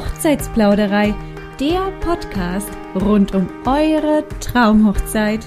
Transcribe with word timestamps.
Hochzeitsplauderei, 0.00 1.14
der 1.60 1.90
Podcast 2.00 2.70
rund 2.94 3.34
um 3.34 3.46
eure 3.66 4.24
Traumhochzeit. 4.40 5.44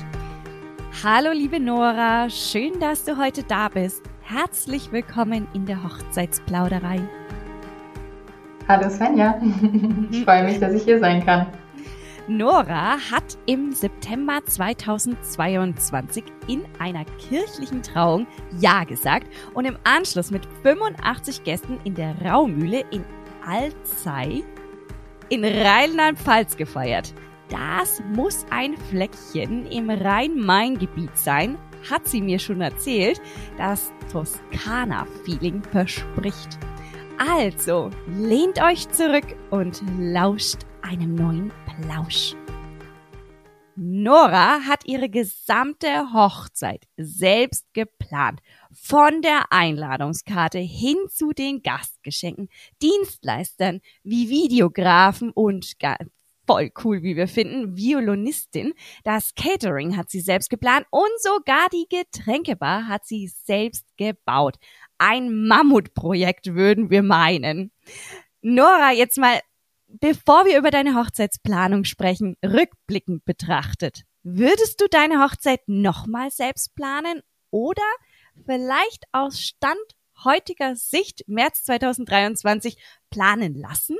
Hallo 1.04 1.32
liebe 1.32 1.60
Nora, 1.60 2.30
schön, 2.30 2.80
dass 2.80 3.04
du 3.04 3.18
heute 3.18 3.42
da 3.42 3.68
bist. 3.68 4.04
Herzlich 4.22 4.92
willkommen 4.92 5.48
in 5.56 5.66
der 5.66 5.84
Hochzeitsplauderei. 5.84 7.02
Hallo 8.68 8.92
Svenja, 8.92 9.42
ich 10.12 10.24
freue 10.24 10.44
mich, 10.44 10.60
dass 10.60 10.76
ich 10.76 10.84
hier 10.84 11.00
sein 11.00 11.26
kann. 11.26 11.48
Nora 12.28 12.98
hat 13.12 13.40
im 13.48 13.72
September 13.72 14.40
2022 14.46 16.26
in 16.48 16.64
einer 16.78 17.06
kirchlichen 17.28 17.82
Trauung 17.82 18.28
Ja 18.60 18.84
gesagt 18.84 19.26
und 19.56 19.66
im 19.66 19.78
Anschluss 19.84 20.30
mit 20.30 20.48
85 20.62 21.44
Gästen 21.44 21.80
in 21.86 21.96
der 21.96 22.16
Raumühle 22.22 22.84
in 22.92 23.04
Alzey 23.46 24.44
in 25.30 25.44
Rheinland-Pfalz 25.44 26.58
gefeiert. 26.58 27.14
Das 27.50 28.02
muss 28.16 28.46
ein 28.50 28.78
Fleckchen 28.78 29.66
im 29.68 29.90
Rhein-Main-Gebiet 29.90 31.18
sein, 31.18 31.58
hat 31.90 32.08
sie 32.08 32.22
mir 32.22 32.40
schon 32.40 32.62
erzählt, 32.62 33.22
das 33.58 33.92
Toskana-Feeling 34.12 35.62
verspricht. 35.64 36.58
Also, 37.18 37.90
lehnt 38.08 38.62
euch 38.62 38.90
zurück 38.90 39.36
und 39.52 39.82
lauscht 40.00 40.60
einem 40.82 41.16
neuen 41.16 41.52
Plausch. 41.66 42.36
Nora 43.76 44.62
hat 44.68 44.86
ihre 44.86 45.10
gesamte 45.10 46.14
Hochzeit 46.14 46.86
selbst 46.98 47.74
geplant. 47.74 48.40
Von 48.74 49.22
der 49.22 49.52
Einladungskarte 49.52 50.60
hin 50.60 50.98
zu 51.10 51.32
den 51.32 51.62
Gastgeschenken, 51.62 52.50
Dienstleistern 52.82 53.82
wie 54.04 54.30
Videografen 54.30 55.32
und 55.32 55.74
voll 56.46 56.72
cool, 56.84 57.04
wie 57.04 57.16
wir 57.16 57.28
finden, 57.28 57.78
Violinistin. 57.78 58.74
Das 59.04 59.34
Catering 59.36 59.96
hat 59.96 60.10
sie 60.10 60.20
selbst 60.20 60.50
geplant 60.50 60.86
und 60.90 61.12
sogar 61.20 61.70
die 61.72 61.88
Getränkebar 61.90 62.88
hat 62.88 63.06
sie 63.06 63.28
selbst 63.28 63.86
gebaut. 63.98 64.58
Ein 64.98 65.46
Mammutprojekt 65.48 66.54
würden 66.54 66.90
wir 66.90 67.04
meinen. 67.04 67.72
Nora, 68.42 68.92
jetzt 68.92 69.18
mal 69.18 69.40
Bevor 70.00 70.46
wir 70.46 70.58
über 70.58 70.72
deine 70.72 70.96
Hochzeitsplanung 70.96 71.84
sprechen, 71.84 72.36
rückblickend 72.44 73.26
betrachtet, 73.26 74.06
würdest 74.24 74.82
du 74.82 74.88
deine 74.90 75.22
Hochzeit 75.24 75.62
nochmal 75.68 76.32
selbst 76.32 76.74
planen 76.74 77.22
oder 77.52 77.84
vielleicht 78.46 79.06
aus 79.12 79.40
Stand 79.40 79.78
heutiger 80.24 80.76
Sicht, 80.76 81.24
März 81.28 81.64
2023, 81.64 82.78
planen 83.10 83.56
lassen? 83.56 83.98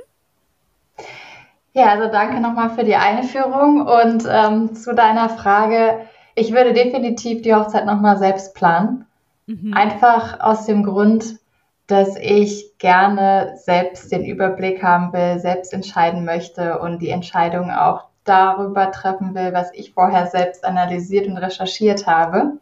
Ja, 1.72 1.86
also 1.86 2.10
danke 2.10 2.40
nochmal 2.40 2.70
für 2.70 2.84
die 2.84 2.94
Einführung 2.94 3.86
und 3.86 4.24
ähm, 4.28 4.74
zu 4.74 4.94
deiner 4.94 5.28
Frage. 5.28 6.06
Ich 6.36 6.52
würde 6.52 6.72
definitiv 6.72 7.42
die 7.42 7.54
Hochzeit 7.54 7.84
nochmal 7.84 8.16
selbst 8.16 8.54
planen. 8.54 9.06
Mhm. 9.46 9.74
Einfach 9.74 10.40
aus 10.40 10.66
dem 10.66 10.84
Grund, 10.84 11.38
dass 11.86 12.16
ich 12.16 12.78
gerne 12.78 13.54
selbst 13.56 14.10
den 14.10 14.24
Überblick 14.24 14.82
haben 14.82 15.12
will, 15.12 15.38
selbst 15.40 15.72
entscheiden 15.72 16.24
möchte 16.24 16.78
und 16.78 17.00
die 17.00 17.10
Entscheidung 17.10 17.70
auch 17.70 18.04
darüber 18.24 18.90
treffen 18.90 19.34
will, 19.34 19.52
was 19.52 19.70
ich 19.74 19.92
vorher 19.92 20.26
selbst 20.26 20.64
analysiert 20.64 21.26
und 21.26 21.36
recherchiert 21.36 22.06
habe. 22.06 22.58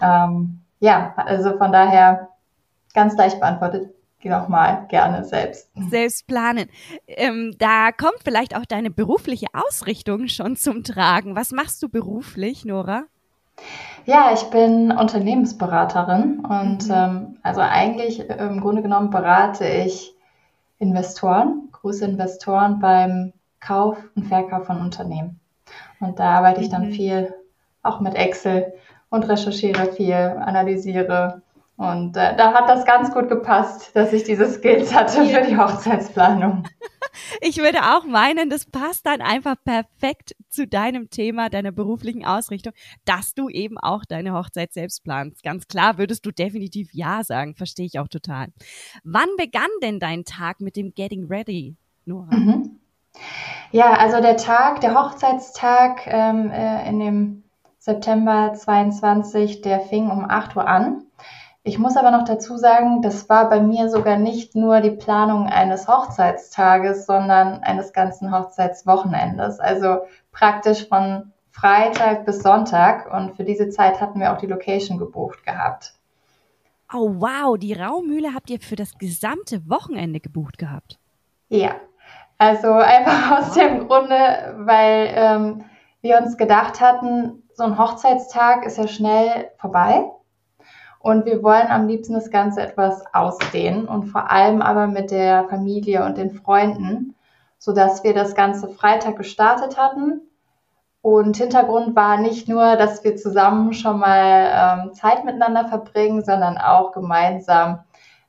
Ähm, 0.00 0.60
ja, 0.80 1.14
also 1.16 1.56
von 1.58 1.72
daher 1.72 2.28
ganz 2.94 3.16
leicht 3.16 3.40
beantwortet, 3.40 3.90
nochmal 4.24 4.86
gerne 4.88 5.24
selbst. 5.24 5.70
Selbst 5.90 6.26
planen. 6.26 6.68
Ähm, 7.06 7.54
da 7.58 7.92
kommt 7.92 8.18
vielleicht 8.24 8.56
auch 8.56 8.64
deine 8.64 8.90
berufliche 8.90 9.46
Ausrichtung 9.52 10.28
schon 10.28 10.56
zum 10.56 10.82
Tragen. 10.82 11.36
Was 11.36 11.52
machst 11.52 11.82
du 11.82 11.88
beruflich, 11.88 12.64
Nora? 12.64 13.04
Ja, 14.06 14.32
ich 14.32 14.42
bin 14.44 14.92
Unternehmensberaterin 14.92 16.40
und 16.40 16.88
mhm. 16.88 16.94
ähm, 16.94 17.36
also 17.42 17.60
eigentlich 17.60 18.20
im 18.28 18.60
Grunde 18.60 18.82
genommen 18.82 19.10
berate 19.10 19.66
ich 19.66 20.14
Investoren, 20.78 21.68
große 21.72 22.04
Investoren 22.04 22.78
beim 22.78 23.32
Kauf 23.60 23.98
und 24.14 24.26
Verkauf 24.26 24.66
von 24.66 24.80
Unternehmen. 24.80 25.40
Und 26.00 26.18
da 26.20 26.36
arbeite 26.36 26.60
ich 26.60 26.68
dann 26.68 26.86
mhm. 26.86 26.92
viel 26.92 27.34
auch 27.88 28.00
mit 28.00 28.14
Excel 28.14 28.72
und 29.10 29.28
recherchiere 29.28 29.92
viel, 29.92 30.14
analysiere 30.14 31.42
und 31.78 32.16
äh, 32.16 32.36
da 32.36 32.54
hat 32.54 32.68
das 32.68 32.84
ganz 32.84 33.12
gut 33.12 33.28
gepasst, 33.28 33.94
dass 33.94 34.12
ich 34.12 34.24
diese 34.24 34.50
Skills 34.50 34.92
hatte 34.92 35.24
für 35.24 35.42
die 35.42 35.56
Hochzeitsplanung. 35.56 36.64
Ich 37.40 37.56
würde 37.56 37.78
auch 37.82 38.04
meinen, 38.04 38.48
das 38.48 38.64
passt 38.64 39.04
dann 39.04 39.20
einfach 39.20 39.56
perfekt 39.64 40.36
zu 40.50 40.68
deinem 40.68 41.10
Thema, 41.10 41.48
deiner 41.48 41.72
beruflichen 41.72 42.24
Ausrichtung, 42.24 42.72
dass 43.06 43.34
du 43.34 43.48
eben 43.48 43.76
auch 43.76 44.04
deine 44.04 44.34
Hochzeit 44.34 44.72
selbst 44.72 45.02
planst. 45.02 45.42
Ganz 45.42 45.66
klar 45.66 45.98
würdest 45.98 46.24
du 46.26 46.30
definitiv 46.30 46.90
Ja 46.92 47.24
sagen, 47.24 47.56
verstehe 47.56 47.86
ich 47.86 47.98
auch 47.98 48.06
total. 48.06 48.48
Wann 49.02 49.28
begann 49.36 49.70
denn 49.82 49.98
dein 49.98 50.24
Tag 50.24 50.60
mit 50.60 50.76
dem 50.76 50.94
Getting 50.94 51.26
Ready, 51.26 51.76
Nora? 52.04 52.36
Mhm. 52.36 52.78
Ja, 53.72 53.94
also 53.94 54.20
der 54.20 54.36
Tag, 54.36 54.80
der 54.80 54.94
Hochzeitstag 54.94 56.06
ähm, 56.06 56.50
äh, 56.50 56.88
in 56.88 57.00
dem 57.00 57.44
September 57.78 58.52
22, 58.54 59.62
der 59.62 59.80
fing 59.80 60.10
um 60.10 60.28
8 60.28 60.56
Uhr 60.56 60.66
an. 60.66 61.04
Ich 61.62 61.78
muss 61.78 61.96
aber 61.96 62.10
noch 62.10 62.24
dazu 62.24 62.56
sagen, 62.56 63.02
das 63.02 63.28
war 63.28 63.48
bei 63.48 63.60
mir 63.60 63.90
sogar 63.90 64.16
nicht 64.16 64.54
nur 64.54 64.80
die 64.80 64.90
Planung 64.90 65.48
eines 65.48 65.86
Hochzeitstages, 65.86 67.06
sondern 67.06 67.62
eines 67.62 67.92
ganzen 67.92 68.32
Hochzeitswochenendes. 68.32 69.60
Also 69.60 69.98
praktisch 70.32 70.88
von 70.88 71.32
Freitag 71.50 72.24
bis 72.24 72.42
Sonntag. 72.42 73.12
Und 73.12 73.36
für 73.36 73.44
diese 73.44 73.68
Zeit 73.68 74.00
hatten 74.00 74.20
wir 74.20 74.32
auch 74.32 74.38
die 74.38 74.46
Location 74.46 74.98
gebucht 74.98 75.44
gehabt. 75.44 75.94
Oh 76.92 77.10
wow, 77.16 77.58
die 77.58 77.74
Raumühle 77.74 78.32
habt 78.34 78.48
ihr 78.48 78.60
für 78.60 78.76
das 78.76 78.96
gesamte 78.96 79.68
Wochenende 79.68 80.20
gebucht 80.20 80.56
gehabt. 80.56 80.98
Ja, 81.50 81.74
also 82.38 82.72
einfach 82.72 83.38
aus 83.38 83.52
dem 83.52 83.86
Grunde, 83.86 84.54
weil 84.58 85.12
ähm, 85.14 85.64
wir 86.00 86.18
uns 86.18 86.36
gedacht 86.36 86.80
hatten, 86.80 87.42
so 87.58 87.64
ein 87.64 87.76
Hochzeitstag 87.76 88.64
ist 88.64 88.78
ja 88.78 88.86
schnell 88.86 89.50
vorbei. 89.58 90.12
Und 91.00 91.26
wir 91.26 91.42
wollen 91.42 91.66
am 91.66 91.88
liebsten 91.88 92.14
das 92.14 92.30
Ganze 92.30 92.62
etwas 92.62 93.04
ausdehnen 93.12 93.88
und 93.88 94.04
vor 94.04 94.30
allem 94.30 94.62
aber 94.62 94.86
mit 94.86 95.10
der 95.10 95.48
Familie 95.48 96.04
und 96.04 96.16
den 96.16 96.30
Freunden, 96.30 97.16
so 97.58 97.72
dass 97.72 98.04
wir 98.04 98.14
das 98.14 98.36
Ganze 98.36 98.68
Freitag 98.68 99.16
gestartet 99.16 99.76
hatten. 99.76 100.20
Und 101.02 101.36
Hintergrund 101.36 101.96
war 101.96 102.16
nicht 102.18 102.48
nur, 102.48 102.76
dass 102.76 103.02
wir 103.02 103.16
zusammen 103.16 103.72
schon 103.72 103.98
mal 103.98 104.84
ähm, 104.86 104.94
Zeit 104.94 105.24
miteinander 105.24 105.66
verbringen, 105.66 106.24
sondern 106.24 106.58
auch 106.58 106.92
gemeinsam 106.92 107.80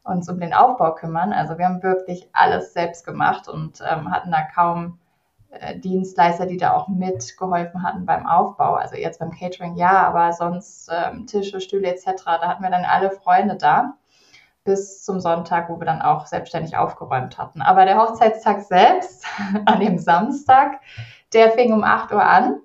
uns 0.04 0.28
um 0.28 0.40
den 0.40 0.56
Aufbau 0.56 0.96
kümmern. 0.96 1.34
Also 1.34 1.60
wir 1.60 1.66
haben 1.66 1.84
wirklich 1.84 2.28
alles 2.34 2.74
selbst 2.74 3.06
gemacht 3.06 3.48
und 3.48 3.80
ähm, 3.82 4.12
hatten 4.12 4.32
da 4.32 4.42
kaum 4.56 4.98
Dienstleister, 5.76 6.46
die 6.46 6.58
da 6.58 6.74
auch 6.74 6.88
mitgeholfen 6.88 7.82
hatten 7.84 8.06
beim 8.06 8.28
Aufbau. 8.28 8.76
Also 8.76 8.96
jetzt 8.96 9.20
beim 9.20 9.32
Catering 9.32 9.76
ja, 9.76 10.08
aber 10.08 10.32
sonst 10.34 10.90
ähm, 10.92 11.26
Tische, 11.26 11.60
Stühle 11.60 11.88
etc. 11.88 12.24
Da 12.26 12.48
hatten 12.48 12.64
wir 12.64 12.70
dann 12.70 12.86
alle 12.86 13.12
Freunde 13.12 13.56
da 13.56 13.96
bis 14.64 15.04
zum 15.04 15.20
Sonntag, 15.20 15.70
wo 15.70 15.80
wir 15.80 15.86
dann 15.86 16.02
auch 16.02 16.28
selbstständig 16.28 16.78
aufgeräumt 16.78 17.38
hatten. 17.40 17.62
Aber 17.62 17.86
der 17.86 17.98
Hochzeitstag 17.98 18.62
selbst, 18.62 19.26
an 19.66 19.80
dem 19.80 19.98
Samstag, 19.98 20.82
der 21.34 21.52
fing 21.52 21.74
um 21.74 21.84
8 21.84 22.12
Uhr 22.12 22.24
an. 22.24 22.60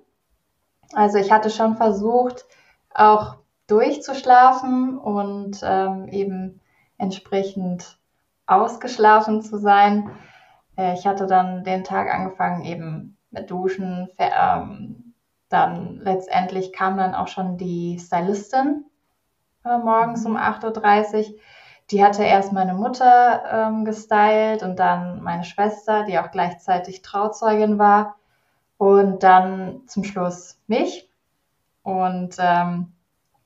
Also 0.93 1.17
ich 1.17 1.31
hatte 1.31 1.49
schon 1.49 1.77
versucht, 1.77 2.45
auch 2.93 3.37
durchzuschlafen 3.67 4.99
und 4.99 5.59
ähm, 5.63 6.07
eben 6.09 6.61
entsprechend 6.97 7.97
ausgeschlafen 8.45 9.41
zu 9.41 9.57
sein. 9.57 10.11
Äh, 10.77 10.93
ich 10.93 11.05
hatte 11.05 11.27
dann 11.27 11.63
den 11.63 11.83
Tag 11.83 12.13
angefangen 12.13 12.63
eben 12.65 13.17
mit 13.31 13.49
Duschen. 13.49 14.09
Ähm, 14.17 15.13
dann 15.49 15.99
letztendlich 16.01 16.73
kam 16.73 16.97
dann 16.97 17.15
auch 17.15 17.27
schon 17.27 17.57
die 17.57 17.99
Stylistin 17.99 18.85
äh, 19.63 19.77
morgens 19.77 20.25
um 20.25 20.37
8.30 20.37 21.29
Uhr. 21.33 21.39
Die 21.91 22.03
hatte 22.03 22.23
erst 22.23 22.51
meine 22.51 22.73
Mutter 22.73 23.43
ähm, 23.51 23.85
gestylt 23.85 24.63
und 24.63 24.79
dann 24.79 25.21
meine 25.21 25.43
Schwester, 25.43 26.03
die 26.03 26.17
auch 26.17 26.31
gleichzeitig 26.31 27.03
Trauzeugin 27.03 27.77
war. 27.77 28.15
Und 28.77 29.23
dann 29.23 29.83
zum 29.87 30.03
Schluss 30.03 30.59
mich. 30.67 31.09
Und 31.83 32.35
ähm, 32.39 32.93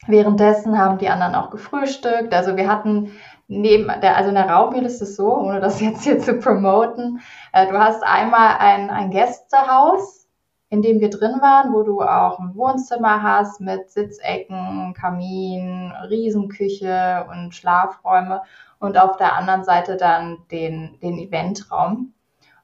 währenddessen 0.08 0.80
haben 0.80 0.98
die 0.98 1.10
anderen 1.10 1.36
auch 1.36 1.50
gefrühstückt. 1.50 2.34
Also 2.34 2.56
wir 2.56 2.70
hatten 2.70 3.12
neben 3.50 3.88
der, 4.02 4.16
also 4.16 4.30
in 4.30 4.36
der 4.36 4.50
Raumhöhle 4.50 4.86
ist 4.86 5.02
es 5.02 5.16
so, 5.16 5.36
ohne 5.36 5.60
das 5.60 5.82
jetzt 5.82 6.04
hier 6.04 6.20
zu 6.20 6.36
promoten, 6.36 7.20
äh, 7.52 7.68
du 7.68 7.78
hast 7.78 8.04
einmal 8.04 8.58
ein, 8.60 8.90
ein 8.90 9.10
Gästehaus, 9.10 10.28
in 10.70 10.84
dem 10.84 11.00
wir 11.00 11.10
drin 11.10 11.42
waren, 11.42 11.74
wo 11.74 11.82
du 11.82 12.02
auch 12.02 12.40
ein 12.40 12.56
Wohnzimmer 12.56 13.24
hast 13.24 13.60
mit 13.60 13.90
Sitzecken, 13.90 14.94
Kamin, 14.94 15.92
Riesenküche 16.10 17.26
und 17.32 17.56
Schlafräume 17.56 18.44
und 18.78 18.98
auf 19.00 19.18
der 19.18 19.36
anderen 19.36 19.64
Seite 19.64 19.98
dann 19.98 20.38
den, 20.52 21.00
den 21.02 21.18
Eventraum. 21.18 22.14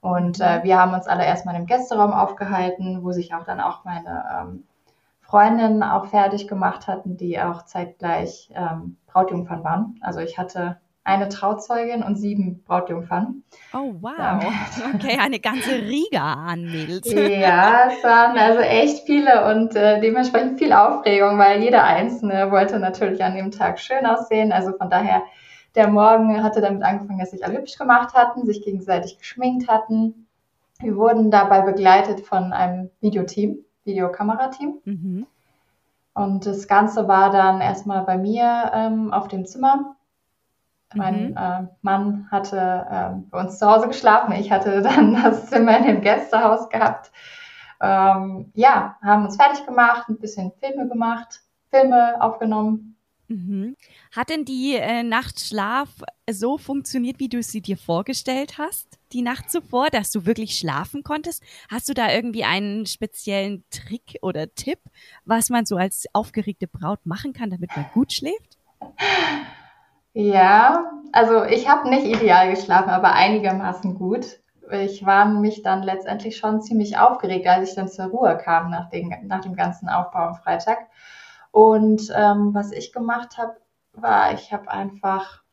Und 0.01 0.39
äh, 0.39 0.61
wir 0.61 0.79
haben 0.79 0.93
uns 0.93 1.07
alle 1.07 1.25
erstmal 1.25 1.55
im 1.55 1.65
Gästeraum 1.65 2.13
aufgehalten, 2.13 3.03
wo 3.03 3.11
sich 3.11 3.33
auch 3.33 3.43
dann 3.43 3.59
auch 3.59 3.85
meine 3.85 4.23
ähm, 4.31 4.63
Freundinnen 5.21 5.81
auch 5.81 6.05
fertig 6.05 6.47
gemacht 6.47 6.85
hatten, 6.85 7.17
die 7.17 7.41
auch 7.41 7.63
zeitgleich 7.63 8.51
ähm, 8.53 8.97
Brautjungfern 9.15 9.63
waren. 9.63 9.95
Also 10.01 10.19
ich 10.19 10.37
hatte 10.37 10.77
eine 11.05 11.29
Trauzeugin 11.29 12.03
und 12.03 12.17
sieben 12.17 12.63
Brautjungfern. 12.63 13.43
Oh, 13.73 13.93
wow. 14.01 14.43
Okay, 14.95 15.17
eine 15.19 15.39
ganze 15.39 15.75
Riga 15.75 16.33
an 16.33 16.63
Mädels. 16.63 17.09
ja, 17.13 17.87
es 17.87 18.03
waren 18.03 18.37
also 18.37 18.59
echt 18.59 19.05
viele 19.05 19.49
und 19.51 19.75
äh, 19.75 20.01
dementsprechend 20.01 20.59
viel 20.59 20.73
Aufregung, 20.73 21.37
weil 21.37 21.61
jeder 21.61 21.85
Einzelne 21.85 22.51
wollte 22.51 22.79
natürlich 22.79 23.23
an 23.23 23.35
dem 23.35 23.51
Tag 23.51 23.79
schön 23.79 24.05
aussehen. 24.05 24.51
Also 24.51 24.73
von 24.77 24.89
daher, 24.89 25.23
der 25.75 25.87
Morgen 25.87 26.43
hatte 26.43 26.59
damit 26.59 26.83
angefangen, 26.83 27.19
dass 27.19 27.31
sich 27.31 27.45
alle 27.45 27.59
hübsch 27.59 27.77
gemacht 27.77 28.13
hatten, 28.15 28.45
sich 28.45 28.63
gegenseitig 28.63 29.17
geschminkt 29.17 29.69
hatten. 29.69 30.27
Wir 30.79 30.97
wurden 30.97 31.31
dabei 31.31 31.61
begleitet 31.61 32.21
von 32.21 32.51
einem 32.51 32.89
Videoteam, 32.99 33.59
Videokamerateam. 33.85 34.81
Mhm. 34.83 35.27
Und 36.15 36.47
das 36.47 36.67
Ganze 36.67 37.07
war 37.07 37.29
dann 37.29 37.61
erstmal 37.61 38.03
bei 38.03 38.17
mir 38.17 38.71
ähm, 38.73 39.13
auf 39.13 39.27
dem 39.27 39.45
Zimmer 39.45 39.95
mein 40.95 41.31
mhm. 41.31 41.37
äh, 41.37 41.67
Mann 41.81 42.27
hatte 42.31 42.57
äh, 42.89 43.19
bei 43.29 43.39
uns 43.39 43.59
zu 43.59 43.67
Hause 43.67 43.87
geschlafen. 43.87 44.33
Ich 44.33 44.51
hatte 44.51 44.81
dann 44.81 45.13
das 45.13 45.47
Zimmer 45.47 45.77
in 45.77 45.85
dem 45.85 46.01
Gästehaus 46.01 46.69
gehabt. 46.69 47.11
Ähm, 47.81 48.51
ja, 48.53 48.97
haben 49.03 49.25
uns 49.25 49.35
fertig 49.35 49.65
gemacht, 49.65 50.07
ein 50.09 50.17
bisschen 50.17 50.51
Filme 50.59 50.87
gemacht, 50.87 51.41
Filme 51.69 52.21
aufgenommen. 52.21 52.95
Mhm. 53.27 53.75
Hat 54.15 54.29
denn 54.29 54.45
die 54.45 54.77
äh, 54.77 55.03
Nachtschlaf 55.03 55.89
so 56.29 56.57
funktioniert, 56.57 57.19
wie 57.19 57.27
du 57.27 57.43
sie 57.43 57.59
dir 57.59 57.75
vorgestellt 57.75 58.57
hast, 58.57 58.97
die 59.11 59.21
Nacht 59.21 59.51
zuvor, 59.51 59.89
dass 59.89 60.09
du 60.09 60.25
wirklich 60.25 60.57
schlafen 60.57 61.03
konntest? 61.03 61.43
Hast 61.69 61.89
du 61.89 61.93
da 61.93 62.09
irgendwie 62.09 62.45
einen 62.45 62.85
speziellen 62.85 63.65
Trick 63.71 64.17
oder 64.21 64.53
Tipp, 64.55 64.79
was 65.25 65.49
man 65.49 65.65
so 65.65 65.75
als 65.75 66.05
aufgeregte 66.13 66.65
Braut 66.65 67.05
machen 67.05 67.33
kann, 67.33 67.49
damit 67.49 67.75
man 67.75 67.87
gut 67.93 68.13
schläft? 68.13 68.57
Ja, 70.13 70.91
also 71.11 71.43
ich 71.43 71.67
habe 71.67 71.89
nicht 71.89 72.05
ideal 72.05 72.49
geschlafen, 72.49 72.91
aber 72.91 73.11
einigermaßen 73.11 73.95
gut. 73.95 74.39
Ich 74.71 75.05
war 75.05 75.25
mich 75.25 75.61
dann 75.61 75.83
letztendlich 75.83 76.37
schon 76.37 76.61
ziemlich 76.61 76.97
aufgeregt, 76.97 77.45
als 77.47 77.69
ich 77.69 77.75
dann 77.75 77.89
zur 77.89 78.05
Ruhe 78.05 78.37
kam 78.37 78.71
nach, 78.71 78.89
den, 78.89 79.13
nach 79.23 79.41
dem 79.41 79.55
ganzen 79.55 79.89
Aufbau 79.89 80.19
am 80.19 80.35
Freitag. 80.35 80.87
Und 81.51 82.13
ähm, 82.15 82.53
was 82.53 82.71
ich 82.71 82.93
gemacht 82.93 83.37
habe, 83.37 83.57
war, 84.01 84.33
ich 84.33 84.53
habe 84.53 84.69
einfach 84.69 85.43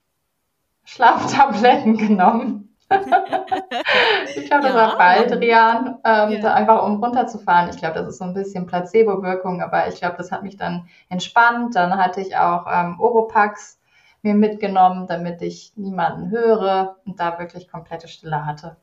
Schlaftabletten 0.85 1.97
genommen. 2.09 2.77
ich 2.91 4.47
glaube, 4.47 4.65
das 4.65 4.75
ja. 4.75 4.75
war 4.75 4.99
Baldrian, 4.99 5.99
ähm, 6.05 6.33
ja. 6.33 6.55
einfach 6.55 6.85
um 6.85 7.03
runterzufahren. 7.03 7.71
Ich 7.71 7.79
glaube, 7.79 7.95
das 7.95 8.09
ist 8.09 8.19
so 8.19 8.25
ein 8.25 8.35
bisschen 8.35 8.67
Placebo-Wirkung, 8.67 9.63
aber 9.63 9.89
ich 9.89 9.97
glaube, 9.97 10.17
das 10.19 10.31
hat 10.31 10.43
mich 10.43 10.57
dann 10.57 10.89
entspannt. 11.09 11.75
Dann 11.75 11.97
hatte 11.97 12.21
ich 12.21 12.37
auch 12.37 12.67
ähm, 12.71 13.01
Oropax 13.01 13.81
mir 14.23 14.35
mitgenommen, 14.35 15.07
damit 15.07 15.43
ich 15.43 15.73
niemanden 15.77 16.31
höre 16.31 16.97
und 17.05 17.19
da 17.19 17.39
wirklich 17.39 17.69
komplette 17.69 18.09
Stille 18.09 18.47
hatte. 18.47 18.77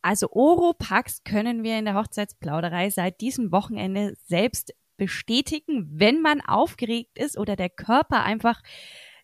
Also 0.00 0.28
Oropax 0.32 1.22
können 1.22 1.62
wir 1.62 1.78
in 1.78 1.84
der 1.84 1.94
Hochzeitsplauderei 1.94 2.90
seit 2.90 3.20
diesem 3.20 3.52
Wochenende 3.52 4.14
selbst 4.26 4.74
bestätigen, 5.02 5.88
wenn 5.90 6.22
man 6.22 6.40
aufgeregt 6.40 7.18
ist 7.18 7.36
oder 7.36 7.56
der 7.56 7.70
Körper 7.70 8.22
einfach 8.22 8.62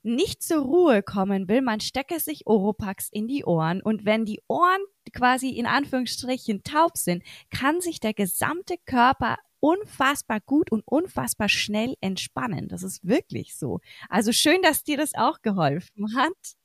nicht 0.03 0.43
zur 0.43 0.65
Ruhe 0.65 1.05
kommen 1.05 1.49
will, 1.49 1.63
man 1.63 1.79
stecke 1.79 2.19
sich 2.19 2.49
Oropax 2.49 3.09
in 3.13 3.29
die 3.29 3.45
Ohren 3.45 3.81
und 3.81 4.05
wenn 4.05 4.25
die 4.25 4.41
Ohren 4.49 4.81
quasi 5.13 5.51
in 5.51 5.67
Anführungsstrichen 5.67 6.65
taub 6.65 6.97
sind, 6.97 7.23
kann 7.51 7.81
sich 7.81 8.01
der 8.01 8.13
gesamte 8.13 8.75
Körper 8.87 9.37
unfassbar 9.61 10.41
gut 10.41 10.73
und 10.73 10.83
unfassbar 10.85 11.49
schnell 11.49 11.95
entspannen. 12.01 12.67
Das 12.67 12.83
ist 12.83 13.07
wirklich 13.07 13.57
so. 13.57 13.79
Also 14.09 14.33
schön, 14.33 14.61
dass 14.63 14.83
dir 14.83 14.97
das 14.97 15.15
auch 15.15 15.43
geholfen 15.43 16.17
hat. 16.17 16.57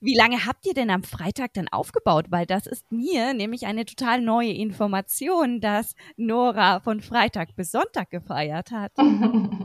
Wie 0.00 0.16
lange 0.16 0.46
habt 0.46 0.66
ihr 0.66 0.74
denn 0.74 0.90
am 0.90 1.02
Freitag 1.02 1.52
dann 1.54 1.68
aufgebaut? 1.68 2.26
Weil 2.30 2.46
das 2.46 2.66
ist 2.66 2.90
mir 2.90 3.34
nämlich 3.34 3.66
eine 3.66 3.84
total 3.84 4.20
neue 4.20 4.52
Information, 4.52 5.60
dass 5.60 5.94
Nora 6.16 6.80
von 6.80 7.00
Freitag 7.00 7.56
bis 7.56 7.70
Sonntag 7.70 8.10
gefeiert 8.10 8.70
hat. 8.70 8.92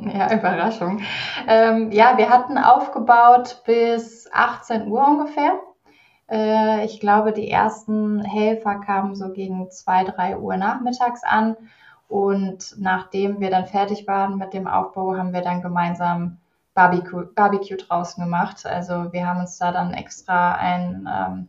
Ja, 0.10 0.34
Überraschung. 0.34 1.02
Ähm, 1.48 1.92
ja, 1.92 2.18
wir 2.18 2.30
hatten 2.30 2.58
aufgebaut 2.58 3.62
bis 3.66 4.28
18 4.32 4.88
Uhr 4.88 5.08
ungefähr. 5.08 5.60
Äh, 6.30 6.86
ich 6.86 7.00
glaube, 7.00 7.32
die 7.32 7.50
ersten 7.50 8.24
Helfer 8.24 8.76
kamen 8.80 9.16
so 9.16 9.32
gegen 9.32 9.70
2, 9.70 10.06
3 10.06 10.38
Uhr 10.38 10.58
nachmittags 10.58 11.24
an. 11.24 11.56
Und 12.08 12.76
nachdem 12.80 13.40
wir 13.40 13.52
dann 13.52 13.68
fertig 13.68 14.08
waren 14.08 14.38
mit 14.38 14.54
dem 14.54 14.68
Aufbau, 14.68 15.16
haben 15.16 15.34
wir 15.34 15.42
dann 15.42 15.62
gemeinsam 15.62 16.38
Barbecue, 16.80 17.26
Barbecue 17.36 17.76
draußen 17.76 18.24
gemacht. 18.24 18.66
Also 18.66 19.12
wir 19.12 19.28
haben 19.28 19.42
uns 19.42 19.58
da 19.58 19.74
dann 19.74 19.94
extra 19.94 20.54
ein 20.54 21.10
ähm, 21.14 21.48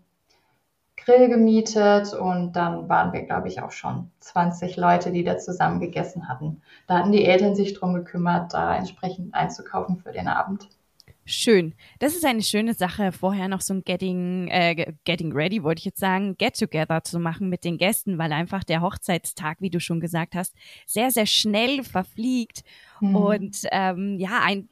Grill 0.96 1.28
gemietet 1.28 2.12
und 2.14 2.54
dann 2.54 2.88
waren 2.88 3.12
wir, 3.12 3.22
glaube 3.22 3.46
ich, 3.46 3.62
auch 3.62 3.70
schon 3.70 4.10
20 4.18 4.76
Leute, 4.76 5.12
die 5.12 5.22
da 5.22 5.38
zusammen 5.38 5.78
gegessen 5.78 6.28
hatten. 6.28 6.62
Da 6.88 6.98
hatten 6.98 7.12
die 7.12 7.24
Eltern 7.24 7.54
sich 7.54 7.74
drum 7.74 7.94
gekümmert, 7.94 8.52
da 8.52 8.74
entsprechend 8.74 9.32
einzukaufen 9.32 9.98
für 9.98 10.10
den 10.10 10.26
Abend. 10.26 10.68
Schön. 11.26 11.74
Das 12.00 12.16
ist 12.16 12.24
eine 12.24 12.42
schöne 12.42 12.74
Sache, 12.74 13.12
vorher 13.12 13.46
noch 13.46 13.60
so 13.60 13.72
ein 13.72 13.84
Getting, 13.84 14.48
äh, 14.48 14.94
Getting 15.04 15.32
Ready, 15.32 15.62
wollte 15.62 15.78
ich 15.78 15.84
jetzt 15.84 16.00
sagen, 16.00 16.36
Get 16.38 16.58
Together 16.58 17.04
zu 17.04 17.20
machen 17.20 17.48
mit 17.48 17.62
den 17.62 17.78
Gästen, 17.78 18.18
weil 18.18 18.32
einfach 18.32 18.64
der 18.64 18.80
Hochzeitstag, 18.80 19.58
wie 19.60 19.70
du 19.70 19.78
schon 19.78 20.00
gesagt 20.00 20.34
hast, 20.34 20.56
sehr, 20.86 21.12
sehr 21.12 21.26
schnell 21.26 21.84
verfliegt. 21.84 22.64
Mhm. 23.00 23.14
Und 23.14 23.58
ähm, 23.70 24.18
ja, 24.18 24.40
ein 24.42 24.68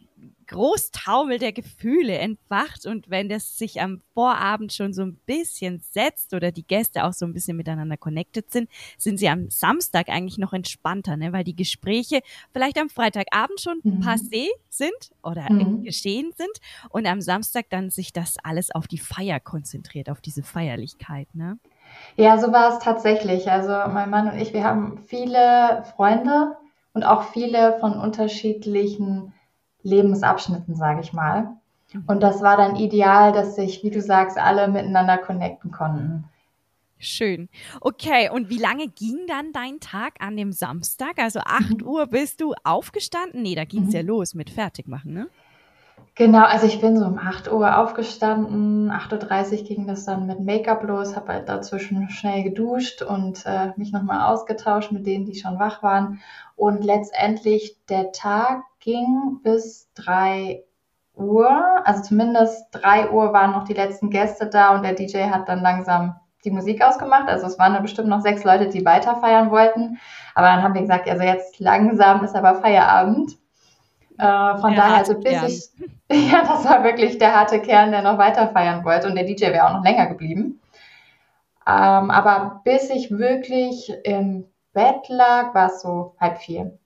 Großtaumel 0.49 1.39
der 1.39 1.53
Gefühle 1.53 2.19
entfacht 2.19 2.87
und 2.87 3.11
wenn 3.11 3.29
das 3.29 3.59
sich 3.59 3.81
am 3.81 4.00
Vorabend 4.15 4.73
schon 4.73 4.93
so 4.93 5.03
ein 5.03 5.17
bisschen 5.27 5.81
setzt 5.93 6.35
oder 6.35 6.50
die 6.50 6.67
Gäste 6.67 7.05
auch 7.05 7.12
so 7.12 7.27
ein 7.27 7.33
bisschen 7.33 7.56
miteinander 7.56 7.97
connected 7.97 8.50
sind, 8.50 8.69
sind 8.97 9.19
sie 9.19 9.29
am 9.29 9.50
Samstag 9.50 10.09
eigentlich 10.09 10.39
noch 10.39 10.53
entspannter, 10.53 11.17
ne? 11.17 11.33
weil 11.33 11.45
die 11.45 11.55
Gespräche 11.55 12.21
vielleicht 12.53 12.79
am 12.79 12.89
Freitagabend 12.89 13.61
schon 13.61 13.81
mhm. 13.83 14.00
passé 14.00 14.49
sind 14.71 15.12
oder 15.23 15.52
mhm. 15.52 15.85
geschehen 15.85 16.33
sind 16.37 16.59
und 16.90 17.07
am 17.07 17.21
Samstag 17.21 17.67
dann 17.71 17.90
sich 17.90 18.12
das 18.12 18.37
alles 18.43 18.75
auf 18.75 18.88
die 18.88 18.99
Feier 18.99 19.40
konzentriert, 19.40 20.11
auf 20.11 20.21
diese 20.21 20.43
Feierlichkeit. 20.43 21.28
Ne? 21.35 21.59
Ja, 22.17 22.38
so 22.38 22.52
war 22.52 22.73
es 22.73 22.78
tatsächlich. 22.83 23.50
Also 23.50 23.71
mein 23.93 24.11
Mann 24.11 24.31
und 24.31 24.38
ich, 24.38 24.52
wir 24.52 24.64
haben 24.64 24.99
viele 25.07 25.85
Freunde 25.95 26.57
und 26.95 27.05
auch 27.05 27.25
viele 27.25 27.78
von 27.81 27.99
unterschiedlichen 27.99 29.35
Lebensabschnitten, 29.88 30.75
sage 30.75 31.00
ich 31.00 31.12
mal. 31.12 31.57
Und 32.07 32.23
das 32.23 32.42
war 32.42 32.57
dann 32.57 32.76
ideal, 32.76 33.33
dass 33.33 33.57
sich, 33.57 33.83
wie 33.83 33.90
du 33.90 34.02
sagst, 34.02 34.38
alle 34.38 34.68
miteinander 34.68 35.16
connecten 35.16 35.71
konnten. 35.71 36.25
Schön. 36.99 37.49
Okay, 37.80 38.28
und 38.28 38.50
wie 38.50 38.59
lange 38.59 38.88
ging 38.88 39.21
dann 39.28 39.52
dein 39.52 39.78
Tag 39.80 40.14
an 40.18 40.37
dem 40.37 40.52
Samstag? 40.52 41.18
Also 41.18 41.40
8 41.40 41.80
mhm. 41.80 41.87
Uhr 41.87 42.07
bist 42.09 42.40
du 42.40 42.54
aufgestanden? 42.64 43.42
Nee, 43.42 43.54
da 43.54 43.64
ging 43.64 43.85
es 43.85 43.88
mhm. 43.88 43.95
ja 43.95 44.00
los 44.02 44.35
mit 44.35 44.50
Fertigmachen, 44.50 45.14
ne? 45.14 45.28
Genau, 46.16 46.42
also 46.42 46.66
ich 46.66 46.80
bin 46.80 46.99
so 46.99 47.04
um 47.04 47.16
8 47.16 47.50
Uhr 47.52 47.78
aufgestanden, 47.78 48.90
8.30 48.90 49.61
Uhr 49.61 49.64
ging 49.64 49.87
das 49.87 50.04
dann 50.04 50.26
mit 50.26 50.40
Make-up 50.40 50.83
los, 50.83 51.14
habe 51.14 51.33
halt 51.33 51.49
dazwischen 51.49 52.11
schnell 52.11 52.42
geduscht 52.42 53.02
und 53.02 53.47
äh, 53.47 53.73
mich 53.76 53.92
nochmal 53.92 54.33
ausgetauscht 54.33 54.90
mit 54.90 55.07
denen, 55.07 55.26
die 55.26 55.37
schon 55.37 55.61
wach 55.61 55.80
waren. 55.85 56.21
Und 56.57 56.85
letztendlich 56.85 57.76
der 57.88 58.11
Tag 58.11 58.64
ging 58.80 59.40
bis 59.42 59.90
3 59.94 60.64
Uhr, 61.14 61.82
also 61.85 62.02
zumindest 62.02 62.66
3 62.73 63.11
Uhr 63.11 63.32
waren 63.32 63.52
noch 63.52 63.64
die 63.64 63.75
letzten 63.75 64.11
Gäste 64.11 64.49
da 64.49 64.75
und 64.75 64.82
der 64.82 64.94
DJ 64.94 65.25
hat 65.30 65.49
dann 65.49 65.62
langsam 65.62 66.14
die 66.44 66.50
Musik 66.50 66.82
ausgemacht. 66.82 67.28
Also 67.28 67.47
es 67.47 67.58
waren 67.58 67.75
dann 67.75 67.82
bestimmt 67.82 68.08
noch 68.08 68.20
sechs 68.20 68.44
Leute, 68.44 68.68
die 68.68 68.85
weiter 68.85 69.16
feiern 69.16 69.50
wollten. 69.50 69.99
Aber 70.35 70.47
dann 70.47 70.62
haben 70.62 70.75
wir 70.75 70.82
gesagt, 70.82 71.08
also 71.08 71.25
jetzt 71.25 71.58
langsam 71.58 72.25
ist 72.25 72.37
aber 72.37 72.61
Feierabend. 72.61 73.32
Äh, 74.18 74.58
von 74.58 74.73
der 74.73 74.82
daher, 74.82 74.97
also 74.99 75.14
bis 75.14 75.32
Kern. 75.32 75.47
ich, 76.08 76.32
ja, 76.32 76.42
das 76.42 76.64
war 76.64 76.85
wirklich 76.85 77.18
der 77.18 77.35
harte 77.35 77.61
Kern, 77.61 77.92
der 77.92 78.02
noch 78.02 78.18
weiter 78.18 78.49
feiern 78.49 78.85
wollte 78.85 79.08
und 79.08 79.14
der 79.14 79.25
DJ 79.25 79.47
wäre 79.47 79.66
auch 79.66 79.75
noch 79.75 79.85
länger 79.85 80.06
geblieben. 80.06 80.61
Ähm, 81.66 82.11
aber 82.11 82.62
bis 82.64 82.90
ich 82.90 83.11
wirklich 83.11 83.92
im 84.04 84.47
Bett 84.73 85.08
lag, 85.08 85.54
war 85.54 85.66
es 85.66 85.82
so 85.82 86.14
halb 86.18 86.38
vier. 86.38 86.78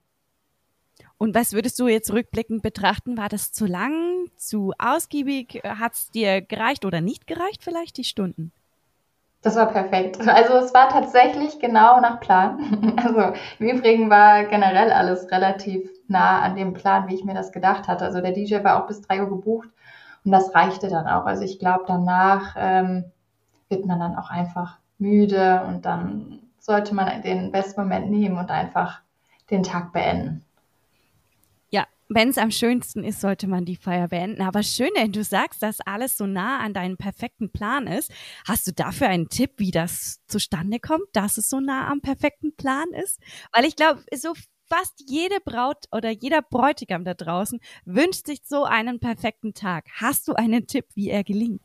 Und 1.23 1.33
was 1.35 1.53
würdest 1.53 1.79
du 1.79 1.87
jetzt 1.87 2.11
rückblickend 2.11 2.63
betrachten? 2.63 3.17
War 3.17 3.29
das 3.29 3.53
zu 3.53 3.65
lang, 3.65 4.27
zu 4.35 4.73
ausgiebig? 4.77 5.61
Hat 5.63 5.93
es 5.93 6.11
dir 6.11 6.41
gereicht 6.41 6.83
oder 6.83 6.99
nicht 6.99 7.27
gereicht 7.27 7.63
vielleicht 7.63 7.95
die 7.95 8.03
Stunden? 8.03 8.51
Das 9.41 9.55
war 9.55 9.67
perfekt. 9.67 10.19
Also 10.27 10.55
es 10.55 10.73
war 10.73 10.89
tatsächlich 10.89 11.59
genau 11.59 12.01
nach 12.01 12.19
Plan. 12.19 12.97
Also 13.05 13.39
im 13.59 13.69
Übrigen 13.69 14.09
war 14.09 14.43
generell 14.43 14.91
alles 14.91 15.31
relativ 15.31 15.89
nah 16.09 16.41
an 16.41 16.57
dem 16.57 16.73
Plan, 16.73 17.07
wie 17.07 17.15
ich 17.15 17.23
mir 17.23 17.33
das 17.33 17.53
gedacht 17.53 17.87
hatte. 17.87 18.03
Also 18.03 18.19
der 18.19 18.33
DJ 18.33 18.61
war 18.65 18.83
auch 18.83 18.87
bis 18.87 18.99
drei 18.99 19.21
Uhr 19.21 19.29
gebucht 19.29 19.69
und 20.25 20.33
das 20.33 20.53
reichte 20.53 20.89
dann 20.89 21.07
auch. 21.07 21.25
Also 21.25 21.43
ich 21.43 21.57
glaube, 21.57 21.85
danach 21.87 22.53
ähm, 22.57 23.05
wird 23.69 23.85
man 23.85 24.01
dann 24.01 24.17
auch 24.17 24.29
einfach 24.29 24.77
müde 24.97 25.61
und 25.69 25.85
dann 25.85 26.39
sollte 26.59 26.93
man 26.93 27.21
den 27.21 27.53
besten 27.53 27.79
Moment 27.79 28.11
nehmen 28.11 28.37
und 28.37 28.51
einfach 28.51 28.99
den 29.49 29.63
Tag 29.63 29.93
beenden. 29.93 30.43
Wenn 32.15 32.29
es 32.29 32.37
am 32.37 32.51
schönsten 32.51 33.03
ist, 33.03 33.21
sollte 33.21 33.47
man 33.47 33.65
die 33.65 33.75
Feier 33.75 34.09
beenden. 34.09 34.43
Aber 34.43 34.61
schön, 34.61 34.91
wenn 34.95 35.11
du 35.11 35.23
sagst, 35.23 35.63
dass 35.63 35.81
alles 35.81 36.15
so 36.15 36.27
nah 36.27 36.59
an 36.59 36.73
deinem 36.73 36.95
perfekten 36.95 37.51
Plan 37.51 37.87
ist. 37.87 38.11
Hast 38.47 38.67
du 38.67 38.71
dafür 38.71 39.07
einen 39.07 39.29
Tipp, 39.29 39.53
wie 39.57 39.71
das 39.71 40.19
zustande 40.27 40.79
kommt, 40.79 41.07
dass 41.13 41.37
es 41.37 41.49
so 41.49 41.59
nah 41.59 41.87
am 41.87 42.01
perfekten 42.01 42.55
Plan 42.55 42.85
ist? 43.03 43.19
Weil 43.51 43.65
ich 43.65 43.75
glaube, 43.75 44.03
so 44.13 44.33
fast 44.69 45.03
jede 45.07 45.39
Braut 45.43 45.85
oder 45.91 46.11
jeder 46.11 46.43
Bräutigam 46.43 47.03
da 47.03 47.15
draußen 47.15 47.59
wünscht 47.85 48.27
sich 48.27 48.41
so 48.43 48.63
einen 48.63 48.99
perfekten 48.99 49.55
Tag. 49.55 49.85
Hast 49.99 50.27
du 50.27 50.33
einen 50.33 50.67
Tipp, 50.67 50.85
wie 50.93 51.09
er 51.09 51.23
gelingt? 51.23 51.61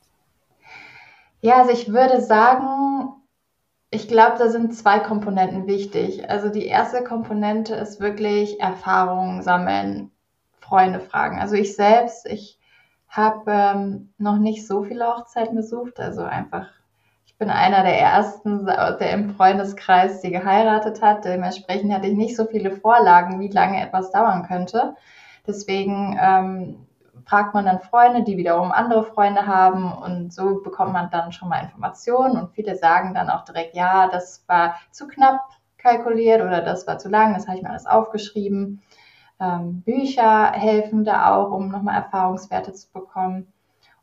Ja, 1.42 1.60
also 1.60 1.72
ich 1.72 1.92
würde 1.92 2.22
sagen, 2.22 3.12
ich 3.90 4.08
glaube, 4.08 4.38
da 4.38 4.48
sind 4.48 4.74
zwei 4.74 4.98
Komponenten 4.98 5.66
wichtig. 5.66 6.28
Also 6.28 6.48
die 6.48 6.66
erste 6.66 7.04
Komponente 7.04 7.74
ist 7.74 8.00
wirklich 8.00 8.60
Erfahrungen 8.60 9.42
sammeln, 9.42 10.10
Freunde 10.68 11.00
fragen. 11.00 11.40
Also 11.40 11.54
ich 11.54 11.74
selbst, 11.74 12.26
ich 12.26 12.58
habe 13.08 13.50
ähm, 13.50 14.12
noch 14.18 14.36
nicht 14.36 14.66
so 14.66 14.84
viele 14.84 15.06
Hochzeiten 15.06 15.56
besucht, 15.56 15.98
also 15.98 16.22
einfach, 16.22 16.66
ich 17.26 17.36
bin 17.38 17.50
einer 17.50 17.82
der 17.82 17.98
ersten, 17.98 18.66
der 18.66 19.12
im 19.12 19.30
Freundeskreis, 19.34 20.20
die 20.20 20.30
geheiratet 20.30 21.00
hat. 21.02 21.24
Dementsprechend 21.24 21.92
hatte 21.92 22.08
ich 22.08 22.16
nicht 22.16 22.36
so 22.36 22.46
viele 22.46 22.72
Vorlagen, 22.72 23.40
wie 23.40 23.48
lange 23.48 23.80
etwas 23.80 24.10
dauern 24.10 24.46
könnte. 24.46 24.96
Deswegen 25.46 26.18
ähm, 26.20 26.86
fragt 27.24 27.54
man 27.54 27.66
dann 27.66 27.80
Freunde, 27.80 28.24
die 28.24 28.36
wiederum 28.36 28.72
andere 28.72 29.04
Freunde 29.04 29.46
haben 29.46 29.92
und 29.92 30.32
so 30.32 30.62
bekommt 30.62 30.92
man 30.92 31.10
dann 31.10 31.32
schon 31.32 31.48
mal 31.48 31.62
Informationen 31.62 32.36
und 32.36 32.52
viele 32.52 32.76
sagen 32.76 33.14
dann 33.14 33.30
auch 33.30 33.44
direkt, 33.44 33.74
ja, 33.74 34.08
das 34.08 34.44
war 34.48 34.76
zu 34.90 35.06
knapp 35.06 35.40
kalkuliert 35.78 36.42
oder 36.42 36.60
das 36.60 36.86
war 36.86 36.98
zu 36.98 37.08
lang, 37.08 37.34
das 37.34 37.46
habe 37.46 37.58
ich 37.58 37.62
mir 37.62 37.70
alles 37.70 37.86
aufgeschrieben. 37.86 38.82
Ähm, 39.40 39.82
Bücher 39.82 40.52
helfen 40.52 41.04
da 41.04 41.34
auch, 41.34 41.52
um 41.52 41.68
nochmal 41.68 41.96
Erfahrungswerte 41.96 42.72
zu 42.72 42.90
bekommen. 42.92 43.52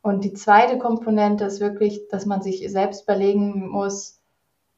Und 0.02 0.24
die 0.24 0.34
zweite 0.34 0.78
Komponente 0.78 1.46
ist 1.46 1.60
wirklich, 1.60 2.08
dass 2.10 2.26
man 2.26 2.42
sich 2.42 2.64
selbst 2.72 3.04
überlegen 3.04 3.68
muss, 3.70 4.22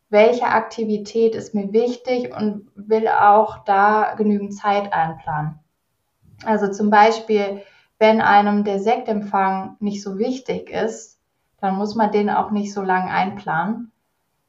welche 0.09 0.47
Aktivität 0.47 1.35
ist 1.35 1.53
mir 1.53 1.73
wichtig 1.73 2.33
und 2.35 2.71
will 2.75 3.07
auch 3.09 3.65
da 3.65 4.13
genügend 4.15 4.53
Zeit 4.53 4.93
einplanen. 4.93 5.59
Also 6.45 6.71
zum 6.71 6.89
Beispiel, 6.89 7.61
wenn 7.99 8.21
einem 8.21 8.63
der 8.63 8.79
Sektempfang 8.79 9.75
nicht 9.79 10.01
so 10.01 10.17
wichtig 10.17 10.69
ist, 10.69 11.19
dann 11.59 11.75
muss 11.75 11.95
man 11.95 12.11
den 12.11 12.29
auch 12.29 12.51
nicht 12.51 12.73
so 12.73 12.81
lang 12.81 13.09
einplanen. 13.09 13.91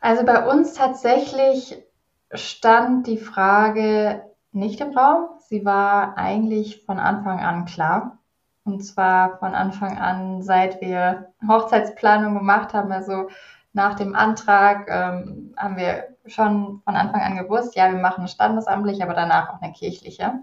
Also 0.02 0.24
bei 0.24 0.48
uns 0.48 0.76
tatsächlich 0.76 1.84
stand 2.32 3.08
die 3.08 3.18
Frage 3.18 4.22
nicht 4.52 4.82
im 4.82 4.96
Raum. 4.96 5.30
Sie 5.50 5.66
war 5.66 6.16
eigentlich 6.16 6.86
von 6.86 7.00
Anfang 7.00 7.40
an 7.40 7.66
klar. 7.66 8.20
Und 8.68 8.82
zwar 8.82 9.38
von 9.40 9.56
Anfang 9.56 9.98
an, 9.98 10.42
seit 10.42 10.82
wir 10.82 11.30
Hochzeitsplanung 11.48 12.36
gemacht 12.36 12.74
haben, 12.74 12.92
also 12.92 13.30
nach 13.72 13.96
dem 13.96 14.14
Antrag 14.14 14.88
ähm, 14.90 15.54
haben 15.56 15.78
wir 15.78 16.10
schon 16.26 16.82
von 16.84 16.96
Anfang 16.96 17.22
an 17.22 17.38
gewusst, 17.38 17.76
ja, 17.76 17.90
wir 17.90 18.00
machen 18.00 18.20
eine 18.20 18.28
standesamtliche, 18.28 19.04
aber 19.04 19.14
danach 19.14 19.54
auch 19.54 19.62
eine 19.62 19.72
kirchliche. 19.72 20.34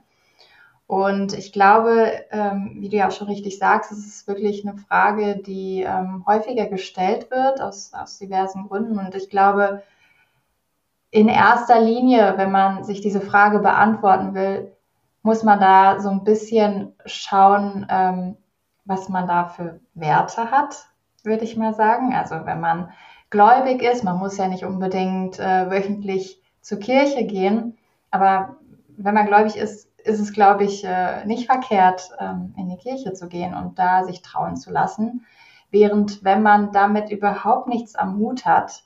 Und 0.86 1.32
ich 1.32 1.52
glaube, 1.52 2.12
ähm, 2.30 2.76
wie 2.78 2.88
du 2.88 2.96
ja 2.96 3.08
auch 3.08 3.12
schon 3.12 3.28
richtig 3.28 3.58
sagst, 3.58 3.92
es 3.92 4.06
ist 4.06 4.28
wirklich 4.28 4.66
eine 4.66 4.78
Frage, 4.78 5.36
die 5.36 5.82
ähm, 5.82 6.24
häufiger 6.26 6.66
gestellt 6.66 7.30
wird 7.30 7.60
aus, 7.60 7.92
aus 7.92 8.18
diversen 8.18 8.68
Gründen. 8.68 8.98
Und 8.98 9.14
ich 9.14 9.28
glaube, 9.28 9.82
in 11.10 11.28
erster 11.28 11.80
Linie, 11.80 12.34
wenn 12.36 12.50
man 12.50 12.84
sich 12.84 13.00
diese 13.00 13.20
Frage 13.20 13.58
beantworten 13.58 14.34
will, 14.34 14.72
muss 15.24 15.42
man 15.42 15.58
da 15.58 15.98
so 15.98 16.10
ein 16.10 16.22
bisschen 16.22 16.94
schauen, 17.06 17.86
ähm, 17.90 18.36
was 18.84 19.08
man 19.08 19.26
da 19.26 19.46
für 19.46 19.80
Werte 19.94 20.52
hat, 20.52 20.86
würde 21.24 21.44
ich 21.44 21.56
mal 21.56 21.74
sagen. 21.74 22.14
Also 22.14 22.46
wenn 22.46 22.60
man 22.60 22.92
gläubig 23.34 23.82
ist. 23.82 24.04
Man 24.04 24.18
muss 24.18 24.36
ja 24.36 24.46
nicht 24.46 24.64
unbedingt 24.64 25.40
äh, 25.40 25.68
wöchentlich 25.68 26.40
zur 26.60 26.78
Kirche 26.78 27.24
gehen, 27.24 27.76
aber 28.12 28.56
wenn 28.96 29.12
man 29.12 29.26
gläubig 29.26 29.56
ist, 29.56 29.90
ist 30.04 30.20
es, 30.20 30.32
glaube 30.32 30.62
ich, 30.62 30.84
äh, 30.84 31.24
nicht 31.26 31.46
verkehrt, 31.46 32.10
ähm, 32.20 32.54
in 32.56 32.68
die 32.68 32.76
Kirche 32.76 33.12
zu 33.12 33.26
gehen 33.26 33.52
und 33.52 33.76
da 33.76 34.04
sich 34.04 34.22
trauen 34.22 34.56
zu 34.56 34.70
lassen. 34.70 35.26
Während 35.72 36.22
wenn 36.22 36.42
man 36.42 36.70
damit 36.70 37.10
überhaupt 37.10 37.66
nichts 37.66 37.96
am 37.96 38.18
Hut 38.18 38.46
hat, 38.46 38.84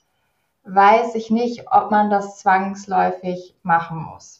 weiß 0.63 1.13
ich 1.13 1.29
nicht, 1.29 1.71
ob 1.71 1.91
man 1.91 2.09
das 2.09 2.39
zwangsläufig 2.39 3.55
machen 3.61 4.03
muss. 4.03 4.38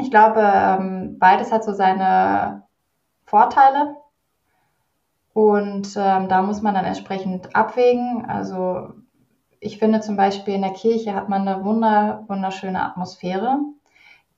Ich 0.00 0.10
glaube, 0.10 0.40
ähm, 0.42 1.18
beides 1.18 1.52
hat 1.52 1.64
so 1.64 1.72
seine 1.72 2.62
Vorteile. 3.24 3.96
Und 5.32 5.94
ähm, 5.96 6.28
da 6.28 6.42
muss 6.42 6.62
man 6.62 6.74
dann 6.74 6.84
entsprechend 6.84 7.54
abwägen. 7.54 8.26
Also 8.26 8.94
ich 9.60 9.78
finde 9.78 10.00
zum 10.00 10.16
Beispiel 10.16 10.54
in 10.54 10.62
der 10.62 10.72
Kirche 10.72 11.14
hat 11.14 11.28
man 11.28 11.46
eine 11.46 11.64
wunder, 11.64 12.24
wunderschöne 12.28 12.82
Atmosphäre, 12.82 13.58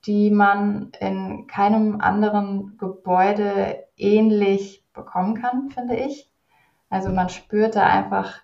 die 0.05 0.29
man 0.29 0.91
in 0.99 1.47
keinem 1.47 2.01
anderen 2.01 2.77
Gebäude 2.77 3.83
ähnlich 3.97 4.83
bekommen 4.93 5.41
kann, 5.41 5.69
finde 5.69 5.95
ich. 5.95 6.29
Also 6.89 7.09
man 7.09 7.29
spürt 7.29 7.75
da 7.75 7.87
einfach, 7.87 8.41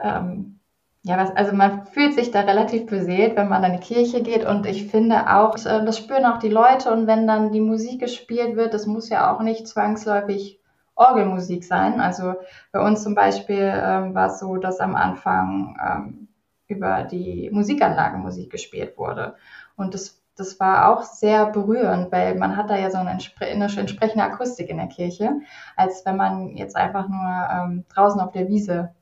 ähm, 0.00 0.60
ja, 1.04 1.16
was, 1.18 1.34
also 1.34 1.54
man 1.54 1.86
fühlt 1.86 2.14
sich 2.14 2.30
da 2.30 2.40
relativ 2.40 2.86
beseelt, 2.86 3.36
wenn 3.36 3.48
man 3.48 3.64
in 3.64 3.72
die 3.72 3.80
Kirche 3.80 4.22
geht 4.22 4.44
und 4.44 4.66
ich 4.66 4.86
finde 4.86 5.34
auch, 5.36 5.56
äh, 5.56 5.84
das 5.84 5.98
spüren 5.98 6.24
auch 6.26 6.38
die 6.38 6.48
Leute 6.48 6.92
und 6.92 7.06
wenn 7.08 7.26
dann 7.26 7.50
die 7.52 7.60
Musik 7.60 8.00
gespielt 8.00 8.56
wird, 8.56 8.72
das 8.72 8.86
muss 8.86 9.08
ja 9.08 9.34
auch 9.34 9.40
nicht 9.40 9.66
zwangsläufig 9.66 10.60
Orgelmusik 10.94 11.64
sein. 11.64 12.00
Also 12.00 12.34
bei 12.70 12.80
uns 12.80 13.02
zum 13.02 13.14
Beispiel 13.14 13.72
ähm, 13.74 14.14
war 14.14 14.28
es 14.28 14.38
so, 14.38 14.56
dass 14.56 14.78
am 14.78 14.94
Anfang 14.94 15.76
ähm, 15.84 16.28
über 16.68 17.02
die 17.02 17.50
Musikanlagen 17.52 18.22
Musik 18.22 18.50
gespielt 18.50 18.96
wurde. 18.96 19.34
Und 19.76 19.94
das, 19.94 20.22
das 20.36 20.60
war 20.60 20.88
auch 20.88 21.02
sehr 21.02 21.46
berührend, 21.46 22.12
weil 22.12 22.36
man 22.36 22.56
hat 22.56 22.70
da 22.70 22.76
ja 22.76 22.90
so 22.90 22.98
eine, 22.98 23.10
entspre 23.10 23.46
eine 23.46 23.64
entsprechende 23.64 24.24
Akustik 24.24 24.68
in 24.68 24.76
der 24.76 24.86
Kirche, 24.86 25.40
als 25.76 26.04
wenn 26.06 26.16
man 26.16 26.56
jetzt 26.56 26.76
einfach 26.76 27.08
nur 27.08 27.48
ähm, 27.50 27.84
draußen 27.92 28.20
auf 28.20 28.32
der 28.32 28.48
Wiese 28.48 28.94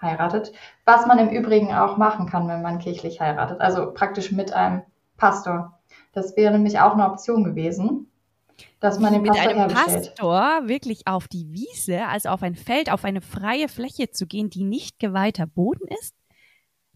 heiratet, 0.00 0.52
was 0.84 1.06
man 1.06 1.18
im 1.18 1.28
Übrigen 1.28 1.72
auch 1.72 1.96
machen 1.96 2.26
kann, 2.26 2.48
wenn 2.48 2.62
man 2.62 2.78
kirchlich 2.78 3.20
heiratet, 3.20 3.60
also 3.60 3.92
praktisch 3.92 4.32
mit 4.32 4.52
einem 4.52 4.82
Pastor. 5.16 5.78
Das 6.12 6.36
wäre 6.36 6.52
nämlich 6.52 6.80
auch 6.80 6.92
eine 6.92 7.10
Option 7.10 7.44
gewesen, 7.44 8.10
dass 8.80 8.98
man 8.98 9.12
den 9.12 9.22
mit 9.22 9.32
Pastor 9.32 9.50
einem 9.50 9.58
herbestellt. 9.58 10.14
Pastor 10.14 10.68
wirklich 10.68 11.06
auf 11.06 11.28
die 11.28 11.50
Wiese, 11.52 12.06
also 12.06 12.30
auf 12.30 12.42
ein 12.42 12.54
Feld, 12.54 12.90
auf 12.90 13.04
eine 13.04 13.20
freie 13.20 13.68
Fläche 13.68 14.10
zu 14.10 14.26
gehen, 14.26 14.50
die 14.50 14.64
nicht 14.64 14.98
geweihter 14.98 15.46
Boden 15.46 15.86
ist? 16.00 16.14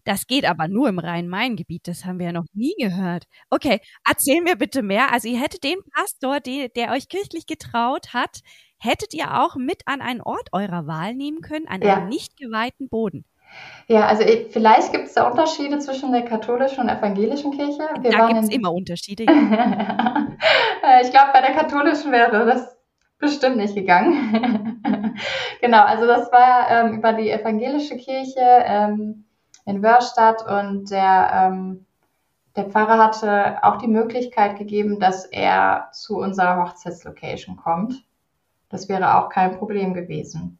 Das 0.03 0.25
geht 0.25 0.45
aber 0.45 0.67
nur 0.67 0.89
im 0.89 0.97
Rhein-Main-Gebiet. 0.97 1.87
Das 1.87 2.05
haben 2.05 2.17
wir 2.17 2.27
ja 2.27 2.31
noch 2.31 2.47
nie 2.53 2.73
gehört. 2.79 3.25
Okay, 3.49 3.79
erzähl 4.07 4.41
mir 4.41 4.55
bitte 4.55 4.81
mehr. 4.81 5.13
Also 5.13 5.27
ihr 5.27 5.39
hättet 5.39 5.63
den 5.63 5.77
Pastor, 5.93 6.39
der, 6.39 6.69
der 6.69 6.91
euch 6.91 7.07
kirchlich 7.07 7.45
getraut 7.45 8.13
hat, 8.13 8.39
hättet 8.81 9.13
ihr 9.13 9.41
auch 9.41 9.55
mit 9.55 9.83
an 9.85 10.01
einen 10.01 10.21
Ort 10.21 10.49
eurer 10.51 10.87
Wahl 10.87 11.13
nehmen 11.15 11.41
können, 11.41 11.67
an 11.67 11.81
Ja. 11.81 11.95
einen 11.97 12.09
nicht 12.09 12.35
geweihten 12.37 12.89
Boden. 12.89 13.23
Ja, 13.87 14.07
also 14.07 14.23
ich, 14.23 14.47
vielleicht 14.51 14.93
gibt 14.93 15.07
es 15.07 15.13
da 15.13 15.29
Unterschiede 15.29 15.77
zwischen 15.79 16.11
der 16.13 16.23
katholischen 16.23 16.79
und 16.83 16.89
evangelischen 16.89 17.51
Kirche. 17.51 17.83
Wir 17.99 18.11
da 18.11 18.19
waren 18.19 18.33
gibt's 18.35 18.47
in- 18.49 18.59
immer 18.61 18.73
Unterschiede. 18.73 19.25
Äh, 20.83 21.03
ich 21.03 21.11
glaube, 21.11 21.29
bei 21.33 21.41
der 21.41 21.51
katholischen 21.53 22.11
wäre 22.11 22.45
das 22.45 22.75
bestimmt 23.19 23.57
nicht 23.57 23.75
gegangen. 23.75 24.81
genau, 25.61 25.83
also 25.83 26.07
das 26.07 26.31
war 26.31 26.69
ähm, 26.71 26.97
über 26.97 27.13
die 27.13 27.29
evangelische 27.29 27.97
Kirche 27.97 28.39
ähm, 28.39 29.25
in 29.65 29.83
Wörstadt 29.83 30.43
und 30.47 30.89
der, 30.89 31.31
ähm, 31.51 31.85
der 32.55 32.65
Pfarrer 32.65 32.97
hatte 32.97 33.63
auch 33.63 33.77
die 33.77 33.87
Möglichkeit 33.87 34.57
gegeben, 34.57 34.99
dass 34.99 35.25
er 35.25 35.89
zu 35.93 36.17
unserer 36.17 36.63
Hochzeitslocation 36.63 37.57
kommt. 37.57 38.03
Das 38.71 38.89
wäre 38.89 39.17
auch 39.17 39.29
kein 39.29 39.57
Problem 39.57 39.93
gewesen. 39.93 40.57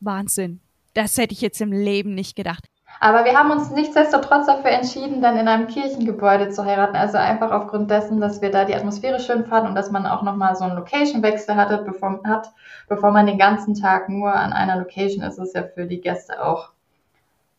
Wahnsinn. 0.00 0.60
Das 0.94 1.16
hätte 1.18 1.32
ich 1.32 1.40
jetzt 1.40 1.60
im 1.60 1.72
Leben 1.72 2.14
nicht 2.14 2.36
gedacht. 2.36 2.68
Aber 3.00 3.24
wir 3.24 3.36
haben 3.36 3.50
uns 3.50 3.70
nichtsdestotrotz 3.70 4.46
dafür 4.46 4.70
entschieden, 4.70 5.20
dann 5.20 5.36
in 5.36 5.48
einem 5.48 5.66
Kirchengebäude 5.66 6.48
zu 6.50 6.64
heiraten. 6.64 6.96
Also 6.96 7.18
einfach 7.18 7.50
aufgrund 7.50 7.90
dessen, 7.90 8.20
dass 8.20 8.40
wir 8.40 8.50
da 8.50 8.64
die 8.64 8.74
Atmosphäre 8.74 9.20
schön 9.20 9.44
fanden 9.44 9.68
und 9.68 9.74
dass 9.74 9.90
man 9.90 10.06
auch 10.06 10.22
nochmal 10.22 10.56
so 10.56 10.64
einen 10.64 10.76
Location-Wechsel 10.76 11.56
hatte, 11.56 11.78
bevor, 11.78 12.20
hat, 12.24 12.52
bevor 12.88 13.10
man 13.10 13.26
den 13.26 13.38
ganzen 13.38 13.74
Tag 13.74 14.08
nur 14.08 14.32
an 14.32 14.52
einer 14.52 14.76
Location 14.76 15.22
ist. 15.24 15.38
ist 15.38 15.54
ja 15.54 15.64
für 15.64 15.86
die 15.86 16.00
Gäste 16.00 16.42
auch 16.42 16.70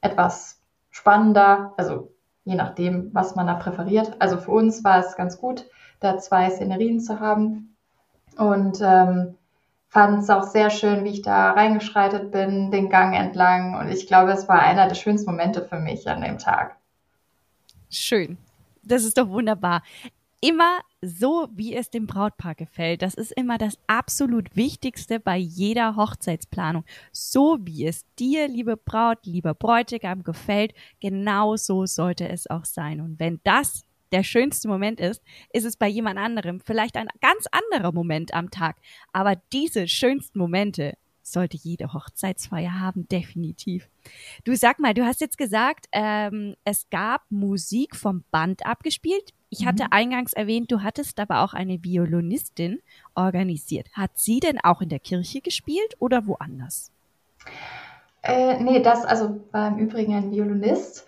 etwas 0.01 0.59
spannender. 0.89 1.73
Also 1.77 2.11
je 2.43 2.55
nachdem, 2.55 3.13
was 3.13 3.35
man 3.35 3.45
da 3.45 3.55
präferiert. 3.55 4.15
Also 4.19 4.37
für 4.37 4.51
uns 4.51 4.83
war 4.83 4.99
es 4.99 5.15
ganz 5.15 5.37
gut, 5.37 5.65
da 5.99 6.17
zwei 6.17 6.49
Szenerien 6.49 6.99
zu 6.99 7.19
haben. 7.19 7.75
Und 8.37 8.79
ähm, 8.81 9.35
fand 9.97 10.19
es 10.19 10.29
auch 10.29 10.43
sehr 10.43 10.69
schön, 10.69 11.03
wie 11.05 11.09
ich 11.09 11.21
da 11.23 11.53
reingeschreitet 11.53 12.31
bin, 12.31 12.69
den 12.69 12.87
Gang 12.87 13.15
entlang. 13.15 13.73
Und 13.79 13.89
ich 13.89 14.05
glaube, 14.05 14.31
es 14.31 14.47
war 14.47 14.59
einer 14.59 14.87
der 14.87 14.93
schönsten 14.93 15.31
Momente 15.31 15.63
für 15.63 15.79
mich 15.79 16.07
an 16.07 16.21
dem 16.21 16.37
Tag. 16.37 16.77
Schön. 17.89 18.37
Das 18.83 19.03
ist 19.03 19.17
doch 19.17 19.27
wunderbar. 19.29 19.81
Immer 20.39 20.81
so, 21.01 21.47
wie 21.51 21.75
es 21.75 21.89
dem 21.89 22.05
Brautpaar 22.05 22.53
gefällt. 22.53 23.01
Das 23.01 23.15
ist 23.15 23.31
immer 23.31 23.57
das 23.57 23.79
absolut 23.87 24.55
Wichtigste 24.55 25.19
bei 25.19 25.35
jeder 25.35 25.95
Hochzeitsplanung. 25.95 26.83
So 27.11 27.57
wie 27.61 27.87
es 27.87 28.05
dir, 28.19 28.47
liebe 28.47 28.77
Braut, 28.77 29.25
lieber 29.25 29.55
Bräutigam, 29.55 30.23
gefällt, 30.23 30.75
genau 30.99 31.55
so 31.55 31.87
sollte 31.87 32.29
es 32.29 32.47
auch 32.47 32.65
sein. 32.65 33.01
Und 33.01 33.19
wenn 33.19 33.39
das 33.43 33.81
der 34.11 34.23
schönste 34.23 34.67
Moment 34.67 34.99
ist, 34.99 35.21
ist 35.51 35.65
es 35.65 35.77
bei 35.77 35.87
jemand 35.87 36.19
anderem 36.19 36.59
vielleicht 36.59 36.95
ein 36.95 37.07
ganz 37.21 37.45
anderer 37.51 37.91
Moment 37.91 38.33
am 38.33 38.51
Tag. 38.51 38.77
Aber 39.13 39.35
diese 39.51 39.87
schönsten 39.87 40.39
Momente 40.39 40.97
sollte 41.23 41.57
jede 41.57 41.93
Hochzeitsfeier 41.93 42.79
haben, 42.79 43.07
definitiv. 43.09 43.89
Du 44.45 44.55
sag 44.55 44.79
mal, 44.79 44.93
du 44.93 45.05
hast 45.05 45.19
jetzt 45.19 45.37
gesagt, 45.37 45.87
ähm, 45.91 46.55
es 46.63 46.89
gab 46.89 47.23
Musik 47.29 47.95
vom 47.95 48.23
Band 48.31 48.65
abgespielt. 48.65 49.33
Ich 49.49 49.65
hatte 49.65 49.83
Mhm. 49.83 49.89
eingangs 49.91 50.33
erwähnt, 50.33 50.71
du 50.71 50.83
hattest 50.83 51.19
aber 51.19 51.41
auch 51.41 51.53
eine 51.53 51.83
Violinistin 51.83 52.79
organisiert. 53.15 53.87
Hat 53.93 54.11
sie 54.15 54.39
denn 54.39 54.59
auch 54.63 54.81
in 54.81 54.89
der 54.89 54.99
Kirche 54.99 55.41
gespielt 55.41 55.95
oder 55.99 56.27
woanders? 56.27 56.91
Äh, 58.23 58.61
nee, 58.61 58.81
das 58.81 59.05
also 59.05 59.41
war 59.51 59.69
im 59.69 59.77
Übrigen 59.79 60.15
ein 60.15 60.31
Violinist. 60.31 61.05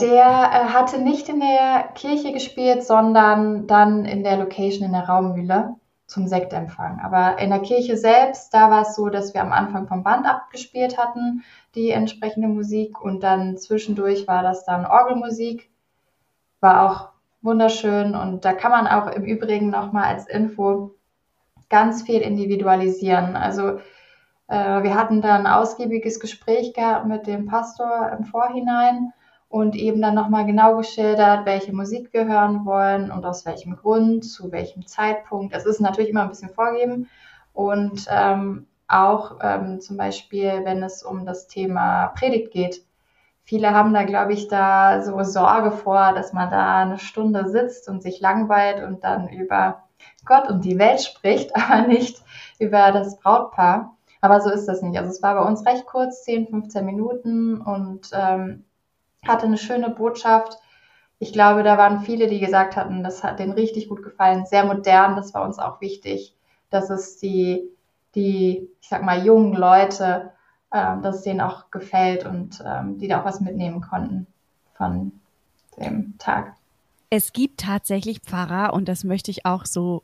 Der 0.00 0.24
äh, 0.24 0.72
hatte 0.72 1.00
nicht 1.00 1.28
in 1.28 1.40
der 1.40 1.90
Kirche 1.94 2.32
gespielt, 2.32 2.84
sondern 2.84 3.66
dann 3.66 4.04
in 4.04 4.22
der 4.22 4.36
Location 4.36 4.86
in 4.86 4.92
der 4.92 5.08
Raummühle 5.08 5.74
zum 6.06 6.26
Sektempfang. 6.26 7.00
Aber 7.00 7.38
in 7.38 7.50
der 7.50 7.60
Kirche 7.60 7.96
selbst, 7.96 8.52
da 8.54 8.70
war 8.70 8.82
es 8.82 8.94
so, 8.94 9.08
dass 9.08 9.34
wir 9.34 9.42
am 9.42 9.52
Anfang 9.52 9.86
vom 9.88 10.02
Band 10.02 10.26
abgespielt 10.26 10.96
hatten, 10.96 11.44
die 11.74 11.90
entsprechende 11.90 12.48
Musik. 12.48 13.00
Und 13.00 13.22
dann 13.22 13.58
zwischendurch 13.58 14.26
war 14.26 14.42
das 14.42 14.64
dann 14.64 14.86
Orgelmusik. 14.86 15.70
War 16.60 16.90
auch 16.90 17.08
wunderschön. 17.42 18.14
Und 18.14 18.44
da 18.44 18.52
kann 18.52 18.70
man 18.70 18.86
auch 18.86 19.08
im 19.08 19.24
Übrigen 19.24 19.70
nochmal 19.70 20.04
als 20.04 20.26
Info 20.26 20.94
ganz 21.68 22.02
viel 22.02 22.20
individualisieren. 22.20 23.36
Also 23.36 23.78
äh, 24.48 24.82
wir 24.82 24.94
hatten 24.94 25.20
dann 25.20 25.46
ein 25.46 25.52
ausgiebiges 25.52 26.20
Gespräch 26.20 26.72
gehabt 26.72 27.06
mit 27.06 27.26
dem 27.26 27.46
Pastor 27.46 28.10
im 28.18 28.24
Vorhinein 28.24 29.12
und 29.48 29.74
eben 29.74 30.02
dann 30.02 30.14
nochmal 30.14 30.44
genau 30.44 30.76
geschildert, 30.76 31.46
welche 31.46 31.72
Musik 31.72 32.12
wir 32.12 32.26
hören 32.26 32.64
wollen 32.66 33.10
und 33.10 33.24
aus 33.24 33.46
welchem 33.46 33.76
Grund, 33.76 34.24
zu 34.24 34.52
welchem 34.52 34.86
Zeitpunkt. 34.86 35.54
Es 35.54 35.64
ist 35.64 35.80
natürlich 35.80 36.10
immer 36.10 36.22
ein 36.22 36.28
bisschen 36.28 36.50
vorgeben 36.50 37.08
und 37.54 38.06
ähm, 38.10 38.66
auch 38.88 39.38
ähm, 39.42 39.80
zum 39.80 39.96
Beispiel, 39.96 40.62
wenn 40.64 40.82
es 40.82 41.02
um 41.02 41.24
das 41.24 41.46
Thema 41.46 42.08
Predigt 42.08 42.52
geht. 42.52 42.84
Viele 43.42 43.72
haben 43.72 43.94
da, 43.94 44.02
glaube 44.04 44.34
ich, 44.34 44.48
da 44.48 45.02
so 45.02 45.22
Sorge 45.22 45.70
vor, 45.70 46.12
dass 46.12 46.34
man 46.34 46.50
da 46.50 46.82
eine 46.82 46.98
Stunde 46.98 47.48
sitzt 47.48 47.88
und 47.88 48.02
sich 48.02 48.20
langweilt 48.20 48.82
und 48.84 49.04
dann 49.04 49.28
über 49.28 49.84
Gott 50.26 50.48
und 50.48 50.64
die 50.64 50.78
Welt 50.78 51.00
spricht, 51.02 51.56
aber 51.56 51.86
nicht 51.86 52.22
über 52.58 52.92
das 52.92 53.18
Brautpaar. 53.18 53.94
Aber 54.20 54.40
so 54.40 54.50
ist 54.50 54.66
das 54.66 54.82
nicht. 54.82 54.98
Also 54.98 55.10
es 55.10 55.22
war 55.22 55.34
bei 55.34 55.48
uns 55.48 55.64
recht 55.64 55.86
kurz, 55.86 56.24
10, 56.24 56.48
15 56.48 56.84
Minuten 56.84 57.60
und 57.60 58.10
ähm, 58.12 58.64
hatte 59.26 59.46
eine 59.46 59.58
schöne 59.58 59.90
Botschaft. 59.90 60.58
Ich 61.18 61.32
glaube, 61.32 61.62
da 61.62 61.76
waren 61.78 62.00
viele, 62.00 62.28
die 62.28 62.38
gesagt 62.38 62.76
hatten, 62.76 63.02
das 63.02 63.24
hat 63.24 63.38
denen 63.38 63.52
richtig 63.52 63.88
gut 63.88 64.02
gefallen. 64.02 64.46
Sehr 64.46 64.64
modern, 64.64 65.16
das 65.16 65.34
war 65.34 65.44
uns 65.44 65.58
auch 65.58 65.80
wichtig, 65.80 66.34
dass 66.70 66.90
es 66.90 67.18
die, 67.18 67.68
die 68.14 68.68
ich 68.80 68.88
sag 68.88 69.02
mal, 69.02 69.24
jungen 69.24 69.54
Leute, 69.54 70.32
ähm, 70.72 71.02
dass 71.02 71.16
es 71.16 71.22
denen 71.22 71.40
auch 71.40 71.70
gefällt 71.70 72.24
und 72.24 72.62
ähm, 72.64 72.98
die 72.98 73.08
da 73.08 73.20
auch 73.20 73.24
was 73.24 73.40
mitnehmen 73.40 73.80
konnten 73.80 74.26
von 74.74 75.12
dem 75.76 76.16
Tag. 76.18 76.54
Es 77.10 77.32
gibt 77.32 77.60
tatsächlich 77.60 78.20
Pfarrer, 78.20 78.74
und 78.74 78.88
das 78.88 79.02
möchte 79.02 79.30
ich 79.30 79.46
auch 79.46 79.64
so 79.64 80.02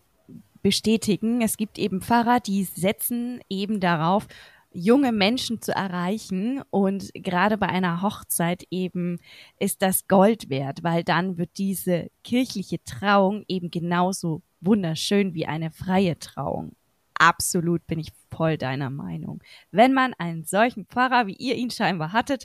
bestätigen. 0.62 1.42
Es 1.42 1.58
gibt 1.58 1.78
eben 1.78 2.00
Pfarrer, 2.00 2.40
die 2.40 2.64
setzen 2.64 3.40
eben 3.50 3.78
darauf, 3.78 4.26
junge 4.74 5.12
Menschen 5.12 5.62
zu 5.62 5.72
erreichen. 5.72 6.62
Und 6.70 7.10
gerade 7.14 7.56
bei 7.56 7.68
einer 7.68 8.02
Hochzeit 8.02 8.64
eben 8.70 9.18
ist 9.58 9.80
das 9.82 10.06
Gold 10.08 10.50
wert, 10.50 10.82
weil 10.82 11.04
dann 11.04 11.38
wird 11.38 11.50
diese 11.56 12.10
kirchliche 12.24 12.82
Trauung 12.84 13.44
eben 13.48 13.70
genauso 13.70 14.42
wunderschön 14.60 15.34
wie 15.34 15.46
eine 15.46 15.70
freie 15.70 16.18
Trauung. 16.18 16.74
Absolut 17.18 17.86
bin 17.86 18.00
ich 18.00 18.08
voll 18.30 18.58
deiner 18.58 18.90
Meinung. 18.90 19.40
Wenn 19.70 19.94
man 19.94 20.14
einen 20.18 20.44
solchen 20.44 20.84
Pfarrer, 20.86 21.26
wie 21.28 21.36
ihr 21.36 21.54
ihn 21.54 21.70
scheinbar 21.70 22.12
hattet, 22.12 22.44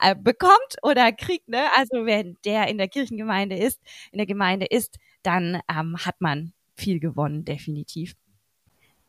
äh, 0.00 0.16
bekommt 0.16 0.76
oder 0.82 1.12
kriegt, 1.12 1.48
ne, 1.48 1.62
also 1.76 2.04
wenn 2.04 2.36
der 2.44 2.68
in 2.68 2.78
der 2.78 2.88
Kirchengemeinde 2.88 3.56
ist, 3.56 3.80
in 4.10 4.18
der 4.18 4.26
Gemeinde 4.26 4.66
ist, 4.66 4.98
dann 5.22 5.60
ähm, 5.70 5.96
hat 6.04 6.20
man 6.20 6.52
viel 6.76 6.98
gewonnen, 6.98 7.44
definitiv. 7.44 8.14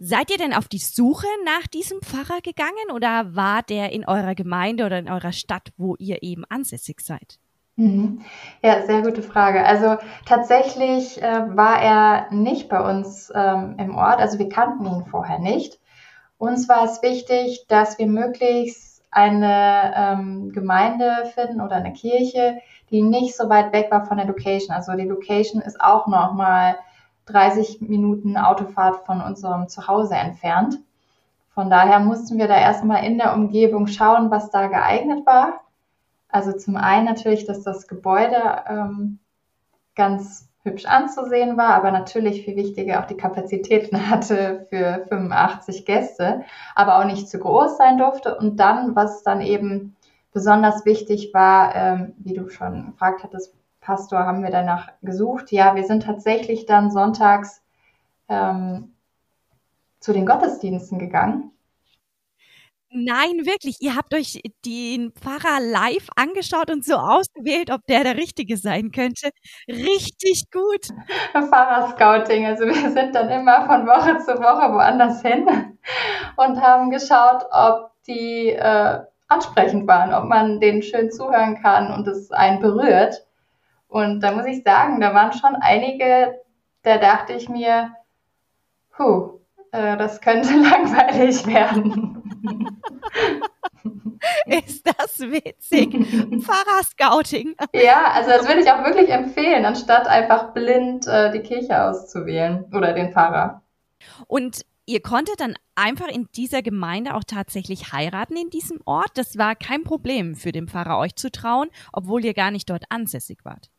Seid 0.01 0.31
ihr 0.31 0.38
denn 0.38 0.53
auf 0.53 0.69
die 0.69 0.77
Suche 0.77 1.27
nach 1.43 1.67
diesem 1.67 2.01
Pfarrer 2.01 2.39
gegangen 2.41 2.91
oder 2.93 3.35
war 3.35 3.63
der 3.63 3.91
in 3.91 4.07
eurer 4.07 4.33
Gemeinde 4.33 4.85
oder 4.85 4.97
in 4.97 5.09
eurer 5.09 5.33
Stadt, 5.33 5.73
wo 5.75 5.97
ihr 5.99 6.23
eben 6.23 6.45
ansässig 6.47 7.01
seid? 7.01 7.38
Mhm. 7.75 8.21
Ja, 8.63 8.85
sehr 8.85 9.01
gute 9.01 9.21
Frage. 9.21 9.65
Also 9.65 9.97
tatsächlich 10.25 11.21
äh, 11.21 11.55
war 11.55 11.81
er 11.81 12.31
nicht 12.31 12.69
bei 12.69 12.79
uns 12.79 13.29
ähm, 13.35 13.75
im 13.77 13.95
Ort, 13.95 14.19
also 14.19 14.39
wir 14.39 14.47
kannten 14.47 14.85
ihn 14.85 15.05
vorher 15.05 15.39
nicht. 15.39 15.79
Uns 16.38 16.69
war 16.69 16.85
es 16.85 17.01
wichtig, 17.03 17.65
dass 17.67 17.99
wir 17.99 18.07
möglichst 18.07 19.03
eine 19.12 19.93
ähm, 19.97 20.51
Gemeinde 20.53 21.29
finden 21.35 21.59
oder 21.59 21.75
eine 21.75 21.91
Kirche, 21.91 22.59
die 22.89 23.01
nicht 23.01 23.35
so 23.35 23.49
weit 23.49 23.73
weg 23.73 23.88
war 23.91 24.05
von 24.05 24.15
der 24.15 24.27
Location. 24.27 24.73
Also 24.73 24.93
die 24.93 25.07
Location 25.07 25.62
ist 25.62 25.81
auch 25.81 26.07
noch 26.07 26.33
mal 26.33 26.77
30 27.31 27.81
Minuten 27.81 28.37
Autofahrt 28.37 29.05
von 29.05 29.21
unserem 29.21 29.67
Zuhause 29.69 30.15
entfernt. 30.15 30.79
Von 31.53 31.69
daher 31.69 31.99
mussten 31.99 32.37
wir 32.37 32.47
da 32.47 32.57
erstmal 32.57 33.03
in 33.03 33.17
der 33.17 33.33
Umgebung 33.33 33.87
schauen, 33.87 34.31
was 34.31 34.49
da 34.49 34.67
geeignet 34.67 35.25
war. 35.25 35.61
Also 36.29 36.53
zum 36.53 36.77
einen 36.77 37.05
natürlich, 37.05 37.45
dass 37.45 37.63
das 37.63 37.87
Gebäude 37.87 38.63
ähm, 38.67 39.19
ganz 39.95 40.47
hübsch 40.63 40.85
anzusehen 40.85 41.57
war, 41.57 41.73
aber 41.73 41.91
natürlich 41.91 42.43
viel 42.43 42.55
wichtiger 42.55 42.99
auch 42.99 43.07
die 43.07 43.17
Kapazitäten 43.17 44.09
hatte 44.09 44.67
für 44.69 45.05
85 45.09 45.85
Gäste, 45.85 46.43
aber 46.75 46.99
auch 46.99 47.05
nicht 47.05 47.29
zu 47.29 47.39
groß 47.39 47.77
sein 47.77 47.97
durfte. 47.97 48.37
Und 48.37 48.57
dann, 48.59 48.95
was 48.95 49.23
dann 49.23 49.41
eben 49.41 49.95
besonders 50.31 50.85
wichtig 50.85 51.33
war, 51.33 51.75
ähm, 51.75 52.13
wie 52.19 52.33
du 52.33 52.49
schon 52.49 52.91
gefragt 52.91 53.23
hattest, 53.23 53.53
Pastor, 53.89 54.19
haben 54.19 54.43
wir 54.43 54.52
danach 54.52 54.91
gesucht. 55.02 55.52
Ja, 55.52 55.75
wir 55.75 55.84
sind 55.84 56.04
tatsächlich 56.04 56.67
dann 56.67 56.91
sonntags 56.91 57.63
ähm, 58.28 58.93
zu 59.99 60.13
den 60.13 60.28
Gottesdiensten 60.28 60.99
gegangen 60.99 61.52
Nein, 62.91 63.45
wirklich. 63.45 63.78
Ihr 63.82 63.95
habt 63.95 64.15
euch 64.15 64.41
den 64.65 65.12
Pfarrer 65.12 65.60
live 65.60 66.08
angeschaut 66.15 66.71
und 66.71 66.84
so 66.84 66.95
ausgewählt, 66.95 67.69
ob 67.71 67.86
der 67.86 68.04
der 68.04 68.17
Richtige 68.17 68.58
sein 68.58 68.91
könnte. 68.91 69.30
Richtig 69.67 70.49
gut. 70.52 70.88
Pfarrer-Scouting. 71.34 72.47
Also 72.47 72.65
wir 72.65 72.89
sind 72.89 73.13
dann 73.13 73.30
immer 73.30 73.67
von 73.67 73.86
Woche 73.86 74.17
zu 74.17 74.32
Woche 74.39 74.73
woanders 74.73 75.21
hin 75.21 75.45
und 76.38 76.60
haben 76.60 76.89
geschaut, 76.89 77.45
ob 77.52 77.91
die 78.08 78.49
äh, 78.54 78.99
ansprechend 79.28 79.88
waren, 79.88 80.12
ob 80.12 80.28
man 80.28 80.60
denen 80.60 80.82
schön 80.82 81.12
zuhören 81.12 81.62
kann 81.62 81.93
und 81.93 82.08
es 82.08 82.32
einen 82.32 82.60
berührt. 82.60 83.23
Und 83.89 84.21
da 84.21 84.32
muss 84.32 84.45
ich 84.45 84.63
sagen, 84.63 85.02
da 85.02 85.13
waren 85.13 85.34
schon 85.34 85.56
einige, 85.56 86.39
da 86.84 86.99
dachte 86.99 87.34
ich 87.34 87.49
mir, 87.49 87.91
puh, 88.95 89.39
äh, 89.71 89.97
das 89.97 90.21
könnte 90.21 90.54
langweilig 90.54 91.45
werden. 91.45 92.23
Ist 94.45 94.86
das 94.86 95.19
witzig? 95.19 95.91
Pfarrer-Scouting. 96.43 97.56
Ja, 97.73 98.12
also 98.12 98.30
das 98.30 98.47
würde 98.47 98.62
ich 98.62 98.71
auch 98.71 98.84
wirklich 98.84 99.10
empfehlen, 99.10 99.65
anstatt 99.65 100.08
einfach 100.08 100.54
blind 100.54 101.08
äh, 101.08 101.32
die 101.32 101.39
Kirche 101.39 101.84
auszuwählen 101.84 102.65
oder 102.73 102.93
den 102.93 103.12
Pfarrer. 103.12 103.63
Und 104.28 104.65
ihr 104.86 105.02
konntet 105.02 105.39
dann 105.39 105.56
einfach 105.75 106.10
in 106.10 106.28
dieser 106.36 106.62
Gemeinde 106.62 107.15
auch 107.15 107.23
tatsächlich 107.25 107.91
heiraten 107.93 108.36
in 108.36 108.49
diesem 108.49 108.82
Ort. 108.86 109.12
Das 109.15 109.38
war 109.38 109.56
kein 109.56 109.84
Problem 109.84 110.36
für 110.36 110.52
den 110.52 110.67
Pfarrer, 110.67 110.99
euch 110.99 111.15
zu 111.15 111.32
trauen, 111.32 111.69
obwohl 111.93 112.23
ihr 112.23 112.34
gar 112.34 112.52
nicht 112.52 112.69
dort 112.69 112.84
ansässig 112.89 113.39
wart. 113.45 113.69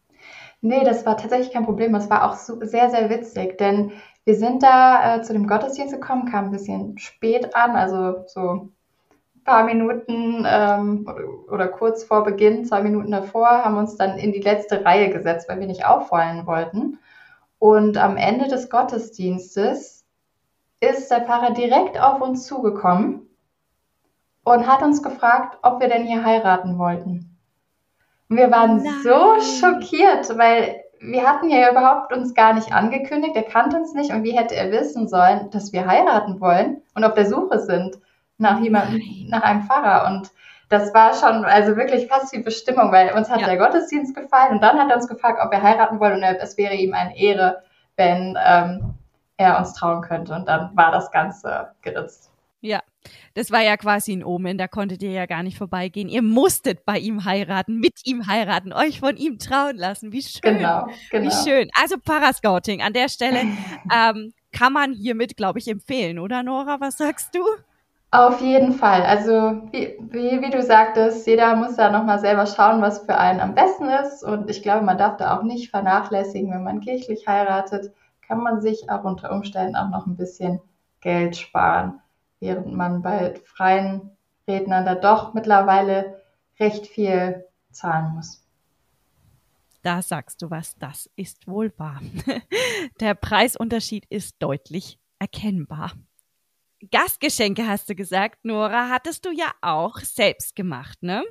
Nee, 0.63 0.85
das 0.85 1.07
war 1.07 1.17
tatsächlich 1.17 1.53
kein 1.53 1.65
Problem. 1.65 1.95
Es 1.95 2.11
war 2.11 2.31
auch 2.31 2.37
so, 2.37 2.59
sehr, 2.65 2.91
sehr 2.91 3.09
witzig, 3.09 3.57
denn 3.59 3.93
wir 4.25 4.35
sind 4.37 4.63
da 4.63 5.17
äh, 5.17 5.23
zu 5.23 5.33
dem 5.33 5.47
Gottesdienst 5.47 5.95
gekommen, 5.95 6.31
kam 6.31 6.47
ein 6.47 6.51
bisschen 6.51 6.99
spät 6.99 7.55
an, 7.57 7.77
also 7.77 8.25
so 8.27 8.71
ein 9.37 9.45
paar 9.45 9.65
Minuten 9.65 10.45
ähm, 10.47 11.09
oder, 11.51 11.69
kurz 11.69 12.05
vor 12.05 12.25
Beginn, 12.25 12.67
zwei 12.67 12.83
Minuten 12.83 13.11
davor, 13.11 13.49
haben 13.65 13.79
uns 13.79 13.97
dann 13.97 14.19
in 14.19 14.33
die 14.33 14.41
letzte 14.41 14.85
Reihe 14.85 15.11
gesetzt, 15.11 15.49
weil 15.49 15.61
wir 15.61 15.67
nicht 15.67 15.87
auffallen 15.87 16.47
wollten. 16.47 16.99
Und 17.59 17.97
am 17.97 18.17
Ende 18.19 18.49
des 18.49 18.69
Gottesdienstes 18.69 20.05
ist 20.81 21.11
der 21.11 21.23
Pfarrer 21.23 21.53
direkt 21.53 21.99
auf 21.99 22.21
uns 22.21 22.47
zugekommen 22.47 23.29
und 24.45 24.67
hat 24.67 24.83
uns 24.83 25.03
gefragt, 25.03 25.59
ob 25.63 25.81
wir 25.81 25.89
denn 25.89 26.07
hier 26.07 26.25
heiraten 26.25 26.79
wollten. 26.79 27.30
Und 28.31 28.37
wir 28.37 28.51
waren 28.51 28.77
Nein. 28.77 28.95
so 29.03 29.41
schockiert, 29.59 30.39
weil 30.39 30.85
wir 31.01 31.27
hatten 31.27 31.51
ja 31.51 31.71
überhaupt 31.71 32.13
uns 32.13 32.33
gar 32.35 32.53
nicht 32.53 32.73
angekündigt, 32.73 33.35
er 33.35 33.43
kannte 33.43 33.77
uns 33.77 33.93
nicht 33.95 34.13
und 34.13 34.23
wie 34.23 34.37
hätte 34.37 34.55
er 34.55 34.71
wissen 34.71 35.09
sollen, 35.09 35.51
dass 35.51 35.73
wir 35.73 35.87
heiraten 35.87 36.41
wollen 36.41 36.83
und 36.95 37.05
auf 37.05 37.15
der 37.15 37.27
Suche 37.27 37.59
sind 37.59 37.99
nach 38.39 38.61
jemandem, 38.61 39.01
nach 39.29 39.43
einem 39.43 39.63
Pfarrer 39.63 40.07
und 40.09 40.31
das 40.69 40.95
war 40.95 41.15
schon 41.15 41.45
also 41.45 41.77
wirklich 41.77 42.07
fast 42.07 42.33
wie 42.33 42.43
Bestimmung, 42.43 42.93
weil 42.93 43.13
uns 43.17 43.29
hat 43.29 43.41
ja. 43.41 43.49
der 43.49 43.57
Gottesdienst 43.57 44.15
gefallen 44.15 44.53
und 44.53 44.63
dann 44.63 44.79
hat 44.79 44.89
er 44.91 44.97
uns 44.97 45.09
gefragt, 45.09 45.41
ob 45.43 45.51
wir 45.51 45.63
heiraten 45.63 45.99
wollen 45.99 46.23
und 46.23 46.23
es 46.23 46.57
wäre 46.57 46.75
ihm 46.75 46.95
eine 46.95 47.19
Ehre, 47.19 47.65
wenn 47.97 48.39
ähm, 48.47 48.95
er 49.39 49.59
uns 49.59 49.73
trauen 49.73 50.03
könnte 50.03 50.35
und 50.35 50.47
dann 50.47 50.71
war 50.77 50.93
das 50.93 51.11
Ganze 51.11 51.73
geritzt. 51.83 52.31
Ja, 52.61 52.81
das 53.35 53.51
war 53.51 53.63
ja 53.63 53.77
quasi 53.77 54.13
ein 54.13 54.25
Omen, 54.25 54.59
da 54.59 54.67
konntet 54.67 55.03
ihr 55.03 55.13
ja 55.13 55.27
gar 55.27 55.43
nicht 55.43 55.57
vorbeigehen. 55.57 56.09
Ihr 56.09 56.23
musstet 56.23 56.85
bei 56.85 56.99
ihm 56.99 57.25
heiraten, 57.25 57.79
mit 57.79 58.01
ihm 58.05 58.27
heiraten, 58.27 58.73
euch 58.73 59.01
von 59.01 59.17
ihm 59.17 59.39
trauen 59.39 59.77
lassen. 59.77 60.13
Wie 60.13 60.23
schön. 60.23 60.41
Genau, 60.43 60.89
genau. 61.11 61.31
Wie 61.31 61.49
schön. 61.49 61.71
Also 61.81 61.97
Parascouting 61.99 62.83
an 62.83 62.93
der 62.93 63.09
Stelle 63.09 63.41
ähm, 63.95 64.33
kann 64.53 64.73
man 64.73 64.93
hiermit, 64.93 65.37
glaube 65.37 65.61
ich, 65.61 65.69
empfehlen, 65.69 66.19
oder 66.19 66.43
Nora? 66.43 66.81
Was 66.81 66.99
sagst 66.99 67.35
du? 67.35 67.41
Auf 68.13 68.41
jeden 68.41 68.73
Fall. 68.73 69.03
Also 69.03 69.63
wie, 69.71 69.97
wie, 70.01 70.43
wie 70.43 70.51
du 70.51 70.61
sagtest, 70.61 71.25
jeder 71.29 71.55
muss 71.55 71.77
da 71.77 71.93
nochmal 71.93 72.19
selber 72.19 72.47
schauen, 72.47 72.83
was 72.83 73.05
für 73.05 73.17
einen 73.17 73.39
am 73.39 73.55
besten 73.55 73.89
ist. 73.89 74.25
Und 74.25 74.51
ich 74.51 74.63
glaube, 74.63 74.85
man 74.85 74.99
darf 74.99 75.17
da 75.17 75.39
auch 75.39 75.45
nicht 75.45 75.71
vernachlässigen, 75.71 76.51
wenn 76.51 76.65
man 76.65 76.81
kirchlich 76.81 77.29
heiratet, 77.29 77.93
kann 78.27 78.43
man 78.43 78.61
sich 78.61 78.91
auch 78.91 79.05
unter 79.05 79.31
Umständen 79.31 79.77
auch 79.77 79.91
noch 79.91 80.07
ein 80.07 80.17
bisschen 80.17 80.61
Geld 81.01 81.37
sparen 81.37 82.01
während 82.41 82.73
man 82.73 83.03
bei 83.03 83.35
freien 83.45 84.17
Rednern 84.49 84.85
da 84.85 84.95
doch 84.95 85.35
mittlerweile 85.35 86.23
recht 86.59 86.87
viel 86.87 87.45
zahlen 87.71 88.15
muss. 88.15 88.45
Da 89.83 90.03
sagst 90.03 90.43
du 90.43 90.51
was, 90.51 90.77
das 90.77 91.09
ist 91.17 91.47
wohl 91.47 91.73
wahr. 91.79 92.03
Der 93.01 93.15
Preisunterschied 93.15 94.05
ist 94.11 94.37
deutlich 94.39 94.99
erkennbar. 95.19 95.93
Gastgeschenke 96.91 97.67
hast 97.67 97.89
du 97.89 97.95
gesagt, 97.95 98.45
Nora, 98.45 98.89
hattest 98.89 99.25
du 99.25 99.31
ja 99.31 99.53
auch 99.61 99.99
selbst 99.99 100.57
gemacht, 100.57 101.03
ne? 101.03 101.25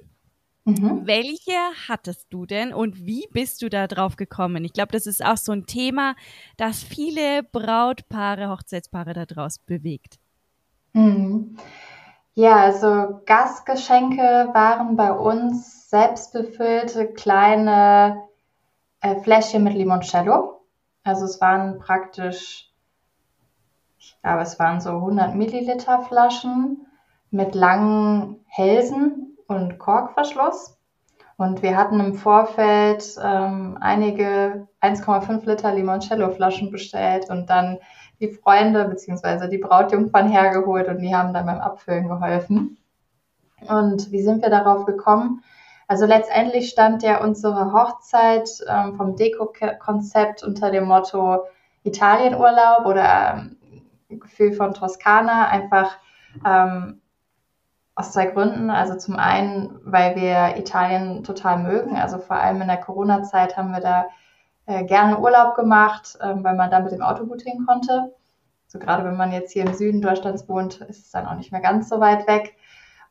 Mhm. 0.65 1.01
Welche 1.05 1.57
hattest 1.87 2.27
du 2.29 2.45
denn 2.45 2.73
und 2.73 3.05
wie 3.05 3.27
bist 3.31 3.61
du 3.61 3.69
da 3.69 3.87
drauf 3.87 4.15
gekommen? 4.15 4.63
Ich 4.63 4.73
glaube, 4.73 4.91
das 4.91 5.07
ist 5.07 5.23
auch 5.23 5.37
so 5.37 5.51
ein 5.51 5.65
Thema, 5.65 6.15
das 6.57 6.83
viele 6.83 7.43
Brautpaare, 7.43 8.49
Hochzeitspaare 8.49 9.13
da 9.13 9.25
draus 9.25 9.57
bewegt. 9.57 10.19
Mhm. 10.93 11.57
Ja, 12.33 12.57
also 12.57 13.21
Gastgeschenke 13.25 14.49
waren 14.53 14.95
bei 14.95 15.11
uns 15.11 15.89
selbstbefüllte 15.89 17.11
kleine 17.13 18.23
äh, 19.01 19.15
Fläschchen 19.21 19.63
mit 19.63 19.73
Limoncello. 19.73 20.61
Also 21.03 21.25
es 21.25 21.41
waren 21.41 21.79
praktisch, 21.79 22.71
ich 23.97 24.17
glaube, 24.21 24.41
es 24.41 24.59
waren 24.59 24.79
so 24.79 24.91
100 24.91 25.35
Milliliter 25.35 26.01
Flaschen 26.01 26.85
mit 27.31 27.55
langen 27.55 28.43
Hälsen 28.47 29.37
und 29.47 29.79
Korkverschluss. 29.79 30.77
Und 31.37 31.61
wir 31.61 31.77
hatten 31.77 31.99
im 31.99 32.15
Vorfeld 32.15 33.15
ähm, 33.23 33.77
einige 33.79 34.67
1,5 34.81 35.45
Liter 35.45 35.73
Limoncello 35.73 36.31
Flaschen 36.31 36.69
bestellt 36.69 37.29
und 37.29 37.49
dann 37.49 37.79
die 38.19 38.29
Freunde 38.29 38.85
bzw. 38.85 39.47
die 39.47 39.57
Brautjungfern 39.57 40.29
hergeholt 40.29 40.87
und 40.87 40.99
die 40.99 41.15
haben 41.15 41.33
dann 41.33 41.45
beim 41.45 41.59
Abfüllen 41.59 42.07
geholfen. 42.07 42.77
Und 43.67 44.11
wie 44.11 44.21
sind 44.21 44.41
wir 44.41 44.49
darauf 44.49 44.85
gekommen? 44.85 45.43
Also 45.87 46.05
letztendlich 46.05 46.69
stand 46.69 47.01
ja 47.01 47.21
unsere 47.23 47.73
Hochzeit 47.73 48.49
ähm, 48.67 48.95
vom 48.95 49.15
Deko-Konzept 49.15 50.43
unter 50.43 50.69
dem 50.69 50.85
Motto 50.85 51.45
Italienurlaub 51.83 52.85
oder 52.85 53.33
ähm, 53.33 53.57
Gefühl 54.19 54.53
von 54.53 54.73
Toskana 54.73 55.47
einfach 55.47 55.97
ähm, 56.45 57.01
aus 57.95 58.11
zwei 58.11 58.27
Gründen. 58.27 58.69
Also 58.69 58.97
zum 58.97 59.15
einen, 59.15 59.79
weil 59.83 60.15
wir 60.15 60.57
Italien 60.57 61.23
total 61.23 61.57
mögen. 61.59 61.97
Also 61.97 62.19
vor 62.19 62.37
allem 62.37 62.61
in 62.61 62.67
der 62.67 62.77
Corona-Zeit 62.77 63.57
haben 63.57 63.71
wir 63.71 63.81
da 63.81 64.05
äh, 64.69 64.83
gerne 64.83 65.19
Urlaub 65.19 65.55
gemacht, 65.55 66.17
ähm, 66.21 66.43
weil 66.43 66.55
man 66.55 66.69
da 66.69 66.79
mit 66.79 66.91
dem 66.91 67.01
Auto 67.01 67.25
gut 67.25 67.41
hin 67.41 67.65
konnte. 67.65 68.13
So 68.67 68.77
gerade 68.77 69.03
wenn 69.03 69.17
man 69.17 69.31
jetzt 69.31 69.51
hier 69.51 69.65
im 69.65 69.73
Süden 69.73 69.99
Deutschlands 69.99 70.47
wohnt, 70.47 70.79
ist 70.81 71.05
es 71.05 71.11
dann 71.11 71.25
auch 71.25 71.33
nicht 71.33 71.51
mehr 71.51 71.59
ganz 71.59 71.89
so 71.89 71.99
weit 71.99 72.27
weg. 72.27 72.55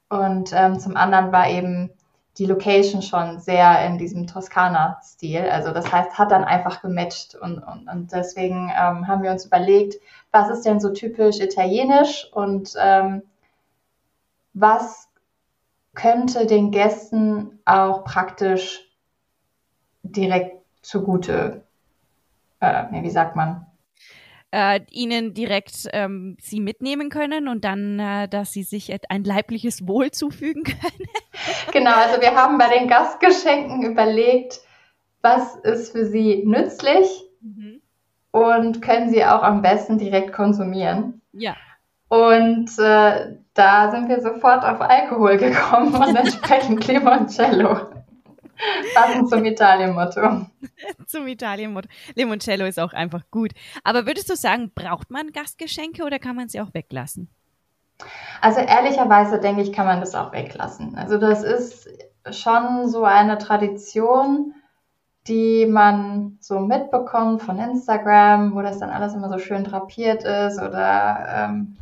Und 0.09 0.53
ähm, 0.55 0.79
zum 0.79 0.97
anderen 0.97 1.33
war 1.33 1.49
eben 1.49 1.91
die 2.39 2.47
Location 2.47 3.03
schon 3.03 3.41
sehr 3.41 3.85
in 3.85 3.99
diesem 3.99 4.29
Toskana-Stil. 4.29 5.49
Also 5.51 5.73
das 5.73 5.91
heißt, 5.91 6.17
hat 6.17 6.31
dann 6.31 6.45
einfach 6.45 6.81
gematcht 6.81 7.35
und, 7.35 7.59
und, 7.59 7.89
und 7.89 8.13
deswegen 8.13 8.71
ähm, 8.81 9.09
haben 9.09 9.25
wir 9.25 9.33
uns 9.33 9.47
überlegt, 9.47 9.97
was 10.31 10.51
ist 10.51 10.65
denn 10.65 10.79
so 10.79 10.91
typisch 10.91 11.41
italienisch 11.41 12.31
und 12.33 12.75
ähm, 12.81 13.23
was 14.55 15.09
könnte 15.97 16.47
den 16.47 16.71
Gästen 16.71 17.59
auch 17.65 18.05
praktisch 18.05 18.89
direkt 20.05 20.58
zugute, 20.89 21.65
äh, 22.61 22.85
nee, 22.91 23.03
wie 23.03 23.11
sagt 23.11 23.37
man? 23.37 23.67
Äh, 24.51 24.81
ihnen 24.91 25.35
direkt 25.35 25.89
ähm, 25.93 26.39
sie 26.41 26.61
mitnehmen 26.61 27.11
können 27.11 27.49
und 27.49 27.65
dann, 27.65 27.99
äh, 27.99 28.29
dass 28.29 28.53
sie 28.53 28.63
sich 28.63 28.97
ein 29.11 29.23
leibliches 29.23 29.87
Wohl 29.87 30.11
zufügen 30.13 30.65
können. 30.65 31.09
genau, 31.73 31.93
also 31.93 32.21
wir 32.23 32.35
haben 32.35 32.57
bei 32.57 32.79
den 32.79 32.89
Gastgeschenken 32.89 33.83
überlegt, 33.85 34.61
was 35.21 35.57
ist 35.57 35.93
für 35.93 36.07
sie 36.07 36.45
nützlich 36.47 37.25
mhm. 37.43 37.83
und 38.31 38.81
können 38.81 39.11
sie 39.11 39.25
auch 39.25 39.43
am 39.43 39.61
besten 39.61 39.99
direkt 39.99 40.33
konsumieren. 40.33 41.21
Ja. 41.33 41.55
Und 42.09 42.71
äh, 42.79 43.37
da 43.53 43.91
sind 43.91 44.09
wir 44.09 44.23
sofort 44.23 44.65
auf 44.65 44.81
Alkohol 44.81 45.37
gekommen 45.37 45.95
und 45.95 46.17
entsprechend 46.17 46.87
Limoncello. 46.87 47.98
Passend 48.95 49.31
zum 49.31 49.45
Italien-Motto. 49.45 50.47
zum 51.07 51.27
Italien-Motto. 51.27 51.89
Limoncello 52.15 52.67
ist 52.67 52.79
auch 52.79 52.93
einfach 52.93 53.23
gut. 53.31 53.53
Aber 53.85 54.07
würdest 54.07 54.31
du 54.31 54.37
sagen, 54.37 54.73
braucht 54.75 55.11
man 55.11 55.33
Gastgeschenke 55.33 56.05
oder 56.05 56.19
kann 56.19 56.37
man 56.37 56.49
sie 56.49 56.61
auch 56.61 56.75
weglassen? 56.75 57.29
Also 58.41 58.61
ehrlicherweise 58.61 59.41
denke 59.41 59.63
ich, 59.63 59.73
kann 59.73 59.87
man 59.87 60.01
das 60.01 60.15
auch 60.15 60.33
weglassen. 60.33 60.97
Also 60.97 61.19
das 61.19 61.43
ist 61.43 61.89
schon 62.31 62.89
so 62.89 63.05
eine 63.05 63.39
Tradition, 63.39 64.55
die 65.27 65.67
man 65.67 66.39
so 66.41 66.61
mitbekommt 66.61 67.43
von 67.43 67.59
Instagram, 67.59 68.55
wo 68.55 68.63
das 68.63 68.79
dann 68.79 68.91
alles 68.91 69.15
immer 69.15 69.29
so 69.29 69.39
schön 69.39 69.65
drapiert 69.65 70.25
ist 70.25 70.59
oder 70.59 71.27
ähm, 71.29 71.77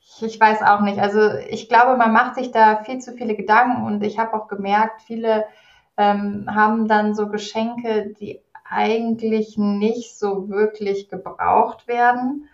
ich, 0.00 0.22
ich 0.22 0.40
weiß 0.40 0.62
auch 0.62 0.80
nicht. 0.80 0.98
Also 0.98 1.32
ich 1.48 1.68
glaube, 1.68 1.96
man 1.96 2.12
macht 2.12 2.34
sich 2.34 2.50
da 2.50 2.82
viel 2.84 2.98
zu 2.98 3.12
viele 3.12 3.34
Gedanken 3.34 3.84
und 3.84 4.02
ich 4.02 4.18
habe 4.18 4.34
auch 4.34 4.48
gemerkt, 4.48 5.02
viele 5.02 5.44
ähm, 5.96 6.46
haben 6.52 6.88
dann 6.88 7.14
so 7.14 7.28
Geschenke, 7.28 8.14
die 8.18 8.40
eigentlich 8.68 9.56
nicht 9.56 10.18
so 10.18 10.48
wirklich 10.48 11.08
gebraucht 11.08 11.86
werden. 11.88 12.48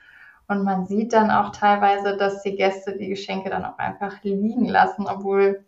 Und 0.48 0.64
man 0.64 0.86
sieht 0.86 1.12
dann 1.12 1.30
auch 1.30 1.50
teilweise, 1.50 2.16
dass 2.16 2.42
die 2.42 2.56
Gäste 2.56 2.96
die 2.96 3.08
Geschenke 3.08 3.50
dann 3.50 3.64
auch 3.64 3.78
einfach 3.78 4.22
liegen 4.22 4.66
lassen, 4.66 5.06
obwohl 5.06 5.64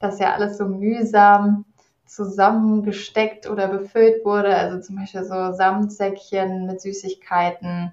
das 0.00 0.18
ja 0.18 0.32
alles 0.32 0.58
so 0.58 0.66
mühsam 0.66 1.64
zusammengesteckt 2.06 3.48
oder 3.48 3.68
befüllt 3.68 4.24
wurde. 4.24 4.54
Also 4.54 4.80
zum 4.80 4.96
Beispiel 4.96 5.24
so 5.24 5.52
Samtsäckchen 5.52 6.66
mit 6.66 6.80
Süßigkeiten. 6.80 7.92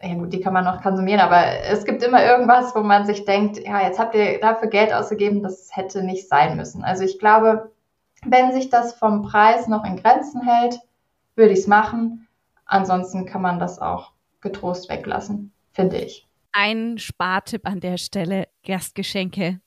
Ja 0.00 0.14
gut, 0.14 0.32
die 0.32 0.40
kann 0.40 0.52
man 0.52 0.64
noch 0.64 0.80
konsumieren, 0.80 1.20
aber 1.20 1.42
es 1.68 1.84
gibt 1.84 2.04
immer 2.04 2.24
irgendwas, 2.24 2.72
wo 2.76 2.80
man 2.80 3.04
sich 3.04 3.24
denkt, 3.24 3.58
ja, 3.58 3.82
jetzt 3.82 3.98
habt 3.98 4.14
ihr 4.14 4.38
dafür 4.38 4.68
Geld 4.68 4.92
ausgegeben, 4.92 5.42
das 5.42 5.70
hätte 5.72 6.04
nicht 6.04 6.28
sein 6.28 6.56
müssen. 6.56 6.84
Also 6.84 7.02
ich 7.02 7.18
glaube, 7.18 7.72
wenn 8.24 8.52
sich 8.52 8.68
das 8.68 8.94
vom 8.94 9.22
Preis 9.22 9.68
noch 9.68 9.84
in 9.84 9.96
Grenzen 9.96 10.42
hält, 10.42 10.80
würde 11.34 11.52
ich 11.52 11.60
es 11.60 11.66
machen. 11.66 12.28
Ansonsten 12.64 13.26
kann 13.26 13.42
man 13.42 13.58
das 13.58 13.78
auch 13.78 14.12
getrost 14.40 14.88
weglassen, 14.88 15.52
finde 15.72 15.98
ich. 15.98 16.26
Ein 16.52 16.98
Spartipp 16.98 17.66
an 17.66 17.80
der 17.80 17.98
Stelle, 17.98 18.48
Gastgeschenke 18.66 19.60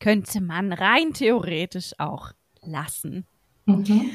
könnte 0.00 0.40
man 0.40 0.72
rein 0.72 1.12
theoretisch 1.12 1.92
auch 1.98 2.32
lassen. 2.62 3.26
Mhm. 3.66 4.10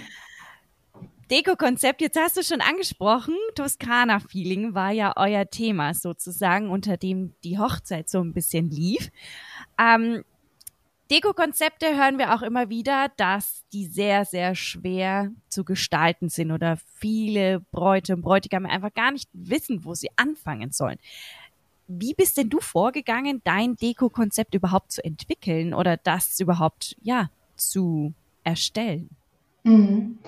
Deko-Konzept, 1.32 2.02
jetzt 2.02 2.20
hast 2.20 2.38
du 2.38 2.44
schon 2.44 2.62
angesprochen, 2.62 3.36
Toskana-Feeling 3.56 4.76
war 4.76 4.92
ja 4.92 5.14
euer 5.16 5.50
Thema 5.50 5.94
sozusagen, 5.94 6.70
unter 6.70 6.98
dem 6.98 7.34
die 7.44 7.58
Hochzeit 7.58 8.10
so 8.10 8.20
ein 8.20 8.34
bisschen 8.34 8.70
lief. 8.70 9.10
Ähm, 9.80 10.24
Deko-Konzepte 11.12 11.98
hören 11.98 12.18
wir 12.18 12.34
auch 12.34 12.42
immer 12.42 12.70
wieder, 12.70 13.10
dass 13.18 13.64
die 13.74 13.86
sehr, 13.86 14.26
sehr 14.26 14.56
schwer 14.56 15.32
zu 15.50 15.64
gestalten 15.64 16.30
sind 16.30 16.52
oder 16.52 16.78
viele 16.96 17.60
Bräute 17.72 18.16
und 18.16 18.22
Bräutigame 18.22 18.70
einfach 18.70 18.94
gar 18.94 19.12
nicht 19.12 19.30
wissen, 19.34 19.84
wo 19.84 19.94
sie 19.94 20.10
anfangen 20.16 20.72
sollen. 20.72 20.98
Wie 21.88 22.14
bist 22.14 22.38
denn 22.38 22.50
du 22.50 22.60
vorgegangen, 22.62 23.42
dein 23.44 23.76
Deko-Konzept 23.76 24.56
überhaupt 24.56 24.92
zu 24.92 25.04
entwickeln 25.04 25.74
oder 25.74 25.98
das 25.98 26.40
überhaupt, 26.40 26.96
ja, 27.02 27.30
zu 27.58 28.14
erstellen? 28.44 29.10
Mhm. 29.64 30.20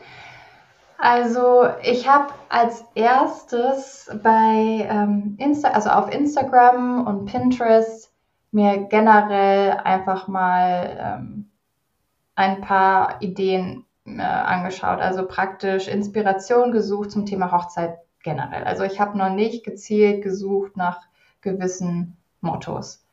Also 0.97 1.67
ich 1.83 2.07
habe 2.07 2.33
als 2.49 2.83
erstes 2.95 4.09
bei 4.23 4.88
ähm, 4.89 5.35
Insta, 5.38 5.69
also 5.69 5.89
auf 5.89 6.11
Instagram 6.13 7.05
und 7.05 7.25
Pinterest 7.25 8.11
mir 8.55 8.87
generell 8.87 9.71
einfach 9.83 10.27
mal 10.27 10.97
ähm, 10.99 11.51
ein 12.35 12.61
paar 12.61 13.21
Ideen 13.21 13.85
äh, 14.05 14.21
angeschaut, 14.21 14.99
also 14.99 15.27
praktisch 15.27 15.87
Inspiration 15.87 16.71
gesucht 16.71 17.11
zum 17.11 17.25
Thema 17.25 17.51
Hochzeit 17.51 17.99
generell. 18.23 18.63
Also 18.63 18.83
ich 18.83 18.99
habe 18.99 19.17
noch 19.17 19.29
nicht 19.29 19.65
gezielt 19.65 20.23
gesucht 20.23 20.77
nach 20.77 21.01
gewissen 21.41 22.17
Mottos, 22.41 23.05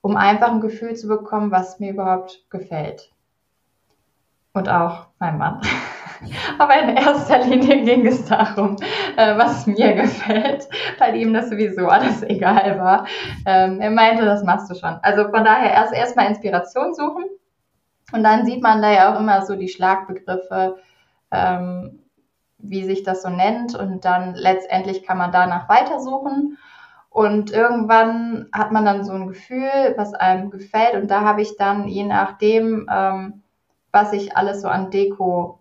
um 0.00 0.16
einfach 0.16 0.50
ein 0.50 0.60
Gefühl 0.60 0.94
zu 0.96 1.06
bekommen, 1.06 1.52
was 1.52 1.78
mir 1.78 1.92
überhaupt 1.92 2.44
gefällt. 2.50 3.12
Und 4.52 4.68
auch 4.68 5.06
mein 5.20 5.38
Mann. 5.38 5.60
Aber 6.58 6.78
in 6.80 6.96
erster 6.96 7.38
Linie 7.44 7.82
ging 7.84 8.06
es 8.06 8.24
darum, 8.24 8.76
äh, 9.16 9.36
was 9.36 9.66
mir 9.66 9.92
gefällt, 9.94 10.68
weil 10.98 11.16
ihm 11.16 11.32
das 11.32 11.50
sowieso 11.50 11.88
alles 11.88 12.22
egal 12.22 12.78
war. 12.78 13.06
Ähm, 13.46 13.80
er 13.80 13.90
meinte, 13.90 14.24
das 14.24 14.44
machst 14.44 14.70
du 14.70 14.74
schon. 14.74 14.98
Also 15.02 15.28
von 15.30 15.44
daher 15.44 15.72
erst 15.72 15.94
erstmal 15.94 16.26
Inspiration 16.26 16.94
suchen. 16.94 17.24
Und 18.12 18.22
dann 18.22 18.46
sieht 18.46 18.62
man 18.62 18.80
da 18.80 18.90
ja 18.90 19.14
auch 19.14 19.20
immer 19.20 19.44
so 19.44 19.54
die 19.54 19.68
Schlagbegriffe, 19.68 20.78
ähm, 21.30 22.00
wie 22.58 22.84
sich 22.84 23.02
das 23.02 23.22
so 23.22 23.28
nennt. 23.28 23.74
Und 23.74 24.04
dann 24.04 24.34
letztendlich 24.34 25.04
kann 25.04 25.18
man 25.18 25.32
danach 25.32 25.68
weitersuchen. 25.68 26.56
Und 27.10 27.50
irgendwann 27.52 28.48
hat 28.52 28.72
man 28.72 28.84
dann 28.84 29.04
so 29.04 29.12
ein 29.12 29.26
Gefühl, 29.26 29.94
was 29.96 30.14
einem 30.14 30.50
gefällt. 30.50 30.94
Und 30.94 31.10
da 31.10 31.22
habe 31.22 31.42
ich 31.42 31.56
dann, 31.56 31.88
je 31.88 32.04
nachdem, 32.04 32.88
ähm, 32.90 33.42
was 33.92 34.12
ich 34.12 34.36
alles 34.36 34.62
so 34.62 34.68
an 34.68 34.90
Deko 34.90 35.57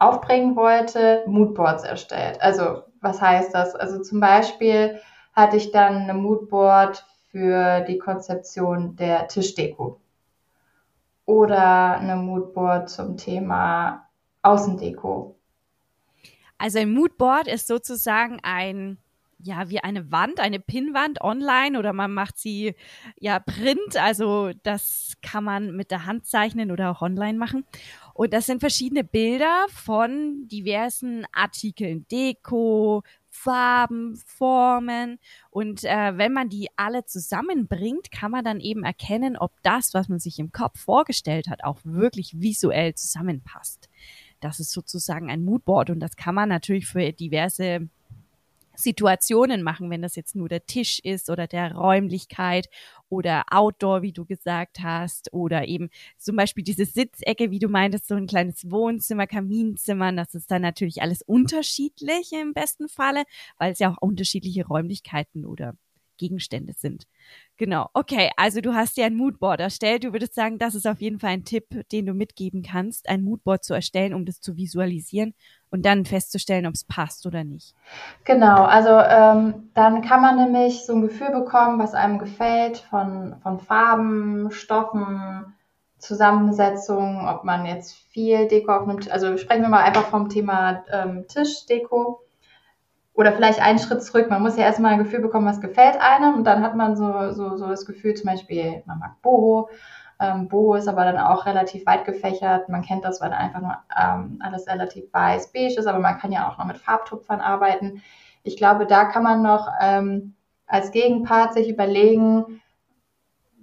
aufbringen 0.00 0.56
wollte, 0.56 1.22
Moodboards 1.26 1.84
erstellt. 1.84 2.40
Also 2.42 2.82
was 3.00 3.20
heißt 3.20 3.54
das? 3.54 3.74
Also 3.76 4.02
zum 4.02 4.18
Beispiel 4.18 5.00
hatte 5.34 5.56
ich 5.56 5.70
dann 5.70 5.96
eine 5.96 6.14
Moodboard 6.14 7.06
für 7.30 7.82
die 7.82 7.98
Konzeption 7.98 8.96
der 8.96 9.28
Tischdeko 9.28 10.00
oder 11.26 11.98
eine 11.98 12.16
Moodboard 12.16 12.90
zum 12.90 13.16
Thema 13.16 14.08
Außendeko. 14.42 15.36
Also 16.58 16.78
ein 16.78 16.92
Moodboard 16.92 17.46
ist 17.46 17.68
sozusagen 17.68 18.38
ein 18.42 18.98
ja, 19.42 19.70
wie 19.70 19.80
eine 19.80 20.10
Wand, 20.12 20.40
eine 20.40 20.60
Pinnwand 20.60 21.20
online 21.20 21.78
oder 21.78 21.92
man 21.92 22.12
macht 22.12 22.38
sie 22.38 22.74
ja 23.18 23.38
print, 23.38 23.96
also 23.96 24.50
das 24.62 25.14
kann 25.22 25.44
man 25.44 25.74
mit 25.76 25.90
der 25.90 26.06
Hand 26.06 26.26
zeichnen 26.26 26.70
oder 26.70 26.90
auch 26.90 27.02
online 27.02 27.38
machen. 27.38 27.64
Und 28.20 28.34
das 28.34 28.44
sind 28.44 28.60
verschiedene 28.60 29.02
Bilder 29.02 29.64
von 29.70 30.46
diversen 30.46 31.24
Artikeln, 31.32 32.06
Deko, 32.12 33.02
Farben, 33.30 34.14
Formen. 34.26 35.18
Und 35.48 35.84
äh, 35.84 36.18
wenn 36.18 36.34
man 36.34 36.50
die 36.50 36.68
alle 36.76 37.06
zusammenbringt, 37.06 38.12
kann 38.12 38.30
man 38.30 38.44
dann 38.44 38.60
eben 38.60 38.84
erkennen, 38.84 39.38
ob 39.38 39.52
das, 39.62 39.94
was 39.94 40.10
man 40.10 40.18
sich 40.18 40.38
im 40.38 40.52
Kopf 40.52 40.78
vorgestellt 40.80 41.48
hat, 41.48 41.64
auch 41.64 41.78
wirklich 41.82 42.38
visuell 42.38 42.94
zusammenpasst. 42.94 43.88
Das 44.40 44.60
ist 44.60 44.72
sozusagen 44.72 45.30
ein 45.30 45.42
Moodboard 45.42 45.88
und 45.88 46.00
das 46.00 46.14
kann 46.14 46.34
man 46.34 46.50
natürlich 46.50 46.88
für 46.88 47.12
diverse 47.12 47.88
Situationen 48.80 49.62
machen, 49.62 49.90
wenn 49.90 50.02
das 50.02 50.16
jetzt 50.16 50.34
nur 50.34 50.48
der 50.48 50.66
Tisch 50.66 50.98
ist 51.00 51.30
oder 51.30 51.46
der 51.46 51.74
Räumlichkeit 51.74 52.68
oder 53.08 53.44
Outdoor, 53.50 54.02
wie 54.02 54.12
du 54.12 54.24
gesagt 54.24 54.80
hast, 54.82 55.32
oder 55.32 55.66
eben 55.68 55.90
zum 56.18 56.36
Beispiel 56.36 56.64
diese 56.64 56.84
Sitzecke, 56.86 57.50
wie 57.50 57.58
du 57.58 57.68
meintest, 57.68 58.08
so 58.08 58.14
ein 58.14 58.26
kleines 58.26 58.70
Wohnzimmer, 58.70 59.26
Kaminzimmer, 59.26 60.12
das 60.12 60.34
ist 60.34 60.50
dann 60.50 60.62
natürlich 60.62 61.02
alles 61.02 61.22
unterschiedlich 61.22 62.32
im 62.32 62.54
besten 62.54 62.88
Falle, 62.88 63.24
weil 63.58 63.72
es 63.72 63.78
ja 63.78 63.90
auch 63.92 63.98
unterschiedliche 64.00 64.66
Räumlichkeiten 64.66 65.44
oder 65.46 65.74
Gegenstände 66.18 66.74
sind. 66.74 67.06
Genau. 67.56 67.88
Okay, 67.94 68.30
also 68.36 68.60
du 68.60 68.74
hast 68.74 68.96
dir 68.96 69.06
ein 69.06 69.16
Moodboard 69.16 69.60
erstellt. 69.60 70.04
Du 70.04 70.12
würdest 70.12 70.34
sagen, 70.34 70.58
das 70.58 70.74
ist 70.74 70.86
auf 70.86 71.00
jeden 71.00 71.18
Fall 71.18 71.30
ein 71.30 71.44
Tipp, 71.44 71.64
den 71.92 72.06
du 72.06 72.14
mitgeben 72.14 72.62
kannst, 72.62 73.08
ein 73.08 73.22
Moodboard 73.22 73.64
zu 73.64 73.74
erstellen, 73.74 74.14
um 74.14 74.24
das 74.26 74.40
zu 74.40 74.56
visualisieren 74.56 75.34
und 75.70 75.86
dann 75.86 76.04
festzustellen, 76.04 76.66
ob 76.66 76.74
es 76.74 76.84
passt 76.84 77.26
oder 77.26 77.44
nicht. 77.44 77.74
Genau, 78.24 78.64
also 78.64 78.90
ähm, 78.90 79.70
dann 79.74 80.02
kann 80.02 80.20
man 80.20 80.36
nämlich 80.36 80.84
so 80.84 80.94
ein 80.94 81.02
Gefühl 81.02 81.30
bekommen, 81.30 81.78
was 81.78 81.94
einem 81.94 82.18
gefällt 82.18 82.78
von, 82.78 83.36
von 83.42 83.60
Farben, 83.60 84.50
Stoffen, 84.50 85.54
Zusammensetzung, 85.98 87.28
ob 87.28 87.44
man 87.44 87.66
jetzt 87.66 87.94
viel 87.94 88.48
Deko 88.48 88.72
aufnimmt. 88.72 89.10
Also 89.10 89.36
sprechen 89.36 89.62
wir 89.62 89.68
mal 89.68 89.84
einfach 89.84 90.06
vom 90.06 90.28
Thema 90.28 90.82
ähm, 90.90 91.26
Tischdeko 91.28 92.20
oder 93.14 93.32
vielleicht 93.32 93.60
einen 93.60 93.78
Schritt 93.78 94.02
zurück. 94.02 94.30
Man 94.30 94.42
muss 94.42 94.56
ja 94.56 94.64
erstmal 94.64 94.92
ein 94.92 94.98
Gefühl 94.98 95.20
bekommen, 95.20 95.46
was 95.46 95.60
gefällt 95.60 96.00
einem 96.00 96.34
und 96.36 96.44
dann 96.44 96.62
hat 96.62 96.74
man 96.74 96.96
so, 96.96 97.32
so, 97.32 97.56
so 97.56 97.68
das 97.68 97.84
Gefühl, 97.86 98.14
zum 98.14 98.30
Beispiel, 98.30 98.82
man 98.86 98.98
mag 98.98 99.20
Boho. 99.22 99.68
Ähm, 100.20 100.48
Boho 100.48 100.74
ist 100.74 100.88
aber 100.88 101.04
dann 101.04 101.18
auch 101.18 101.46
relativ 101.46 101.86
weit 101.86 102.04
gefächert. 102.04 102.68
Man 102.68 102.82
kennt 102.82 103.04
das, 103.04 103.20
weil 103.20 103.32
einfach 103.32 103.60
nur 103.60 103.76
ähm, 103.98 104.38
alles 104.42 104.68
relativ 104.68 105.12
weiß, 105.12 105.52
beige 105.52 105.78
ist, 105.78 105.86
aber 105.86 105.98
man 105.98 106.18
kann 106.18 106.32
ja 106.32 106.48
auch 106.48 106.58
noch 106.58 106.66
mit 106.66 106.76
Farbtupfern 106.76 107.40
arbeiten. 107.40 108.02
Ich 108.42 108.56
glaube, 108.56 108.86
da 108.86 109.04
kann 109.06 109.22
man 109.22 109.42
noch 109.42 109.68
ähm, 109.80 110.34
als 110.66 110.92
Gegenpart 110.92 111.54
sich 111.54 111.68
überlegen, 111.68 112.60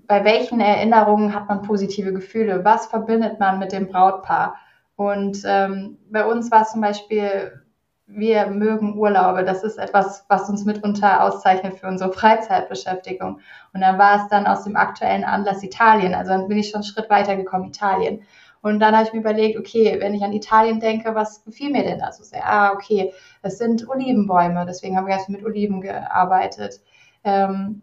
bei 0.07 0.23
welchen 0.23 0.59
Erinnerungen 0.59 1.33
hat 1.33 1.49
man 1.49 1.61
positive 1.61 2.13
Gefühle? 2.13 2.63
Was 2.63 2.87
verbindet 2.87 3.39
man 3.39 3.59
mit 3.59 3.71
dem 3.71 3.87
Brautpaar? 3.87 4.55
Und 4.95 5.43
ähm, 5.45 5.97
bei 6.09 6.25
uns 6.25 6.49
war 6.49 6.63
es 6.63 6.71
zum 6.71 6.81
Beispiel 6.81 7.66
wir 8.07 8.47
mögen 8.47 8.97
Urlaube. 8.97 9.43
Das 9.43 9.63
ist 9.63 9.77
etwas, 9.77 10.25
was 10.29 10.49
uns 10.49 10.65
mitunter 10.65 11.23
auszeichnet 11.23 11.75
für 11.75 11.87
unsere 11.87 12.11
Freizeitbeschäftigung. 12.11 13.39
Und 13.73 13.81
dann 13.81 13.99
war 13.99 14.23
es 14.23 14.29
dann 14.29 14.47
aus 14.47 14.63
dem 14.63 14.77
aktuellen 14.77 15.25
Anlass 15.25 15.61
Italien. 15.61 16.15
Also 16.15 16.31
dann 16.31 16.47
bin 16.47 16.57
ich 16.57 16.69
schon 16.69 16.81
einen 16.81 16.85
Schritt 16.85 17.09
weiter 17.09 17.35
gekommen, 17.35 17.65
Italien. 17.65 18.21
Und 18.61 18.79
dann 18.79 18.95
habe 18.95 19.05
ich 19.05 19.13
mir 19.13 19.19
überlegt, 19.19 19.59
okay, 19.59 19.97
wenn 19.99 20.13
ich 20.13 20.23
an 20.23 20.33
Italien 20.33 20.79
denke, 20.79 21.13
was 21.15 21.43
gefiel 21.43 21.69
mir 21.69 21.83
denn 21.83 21.99
da 21.99 22.11
so 22.11 22.23
sehr? 22.23 22.45
Ah, 22.45 22.71
okay, 22.73 23.13
es 23.41 23.57
sind 23.57 23.87
Olivenbäume, 23.87 24.65
deswegen 24.65 24.97
haben 24.97 25.05
wir 25.05 25.15
ganz 25.15 25.29
mit 25.29 25.45
Oliven 25.45 25.81
gearbeitet. 25.81 26.81
Ähm, 27.23 27.81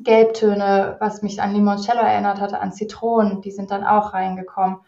Gelbtöne, 0.00 0.96
was 1.00 1.22
mich 1.22 1.40
an 1.40 1.52
Limoncello 1.52 2.00
erinnert 2.00 2.40
hatte, 2.40 2.60
an 2.60 2.72
Zitronen, 2.72 3.40
die 3.40 3.50
sind 3.50 3.70
dann 3.70 3.84
auch 3.84 4.12
reingekommen. 4.12 4.78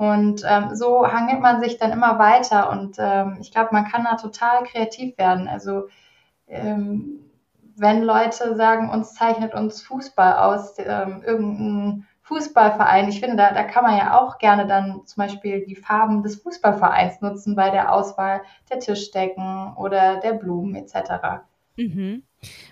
Und 0.00 0.44
ähm, 0.48 0.74
so 0.74 1.06
hangelt 1.06 1.42
man 1.42 1.60
sich 1.60 1.76
dann 1.76 1.92
immer 1.92 2.18
weiter 2.18 2.70
und 2.70 2.96
ähm, 2.98 3.36
ich 3.38 3.52
glaube, 3.52 3.68
man 3.72 3.84
kann 3.84 4.02
da 4.02 4.16
total 4.16 4.62
kreativ 4.62 5.18
werden. 5.18 5.46
Also 5.46 5.88
ähm, 6.46 7.20
wenn 7.76 8.02
Leute 8.02 8.56
sagen, 8.56 8.88
uns 8.88 9.12
zeichnet 9.12 9.52
uns 9.52 9.82
Fußball 9.82 10.38
aus, 10.38 10.76
ähm, 10.78 11.22
irgendein 11.22 12.06
Fußballverein, 12.22 13.10
ich 13.10 13.20
finde, 13.20 13.36
da, 13.36 13.52
da 13.52 13.62
kann 13.64 13.84
man 13.84 13.98
ja 13.98 14.18
auch 14.18 14.38
gerne 14.38 14.66
dann 14.66 15.02
zum 15.04 15.20
Beispiel 15.22 15.66
die 15.66 15.76
Farben 15.76 16.22
des 16.22 16.36
Fußballvereins 16.36 17.20
nutzen 17.20 17.54
bei 17.54 17.68
der 17.68 17.92
Auswahl 17.92 18.40
der 18.70 18.80
Tischdecken 18.80 19.74
oder 19.76 20.16
der 20.16 20.32
Blumen 20.32 20.76
etc. 20.76 21.42
Mhm. 21.76 22.22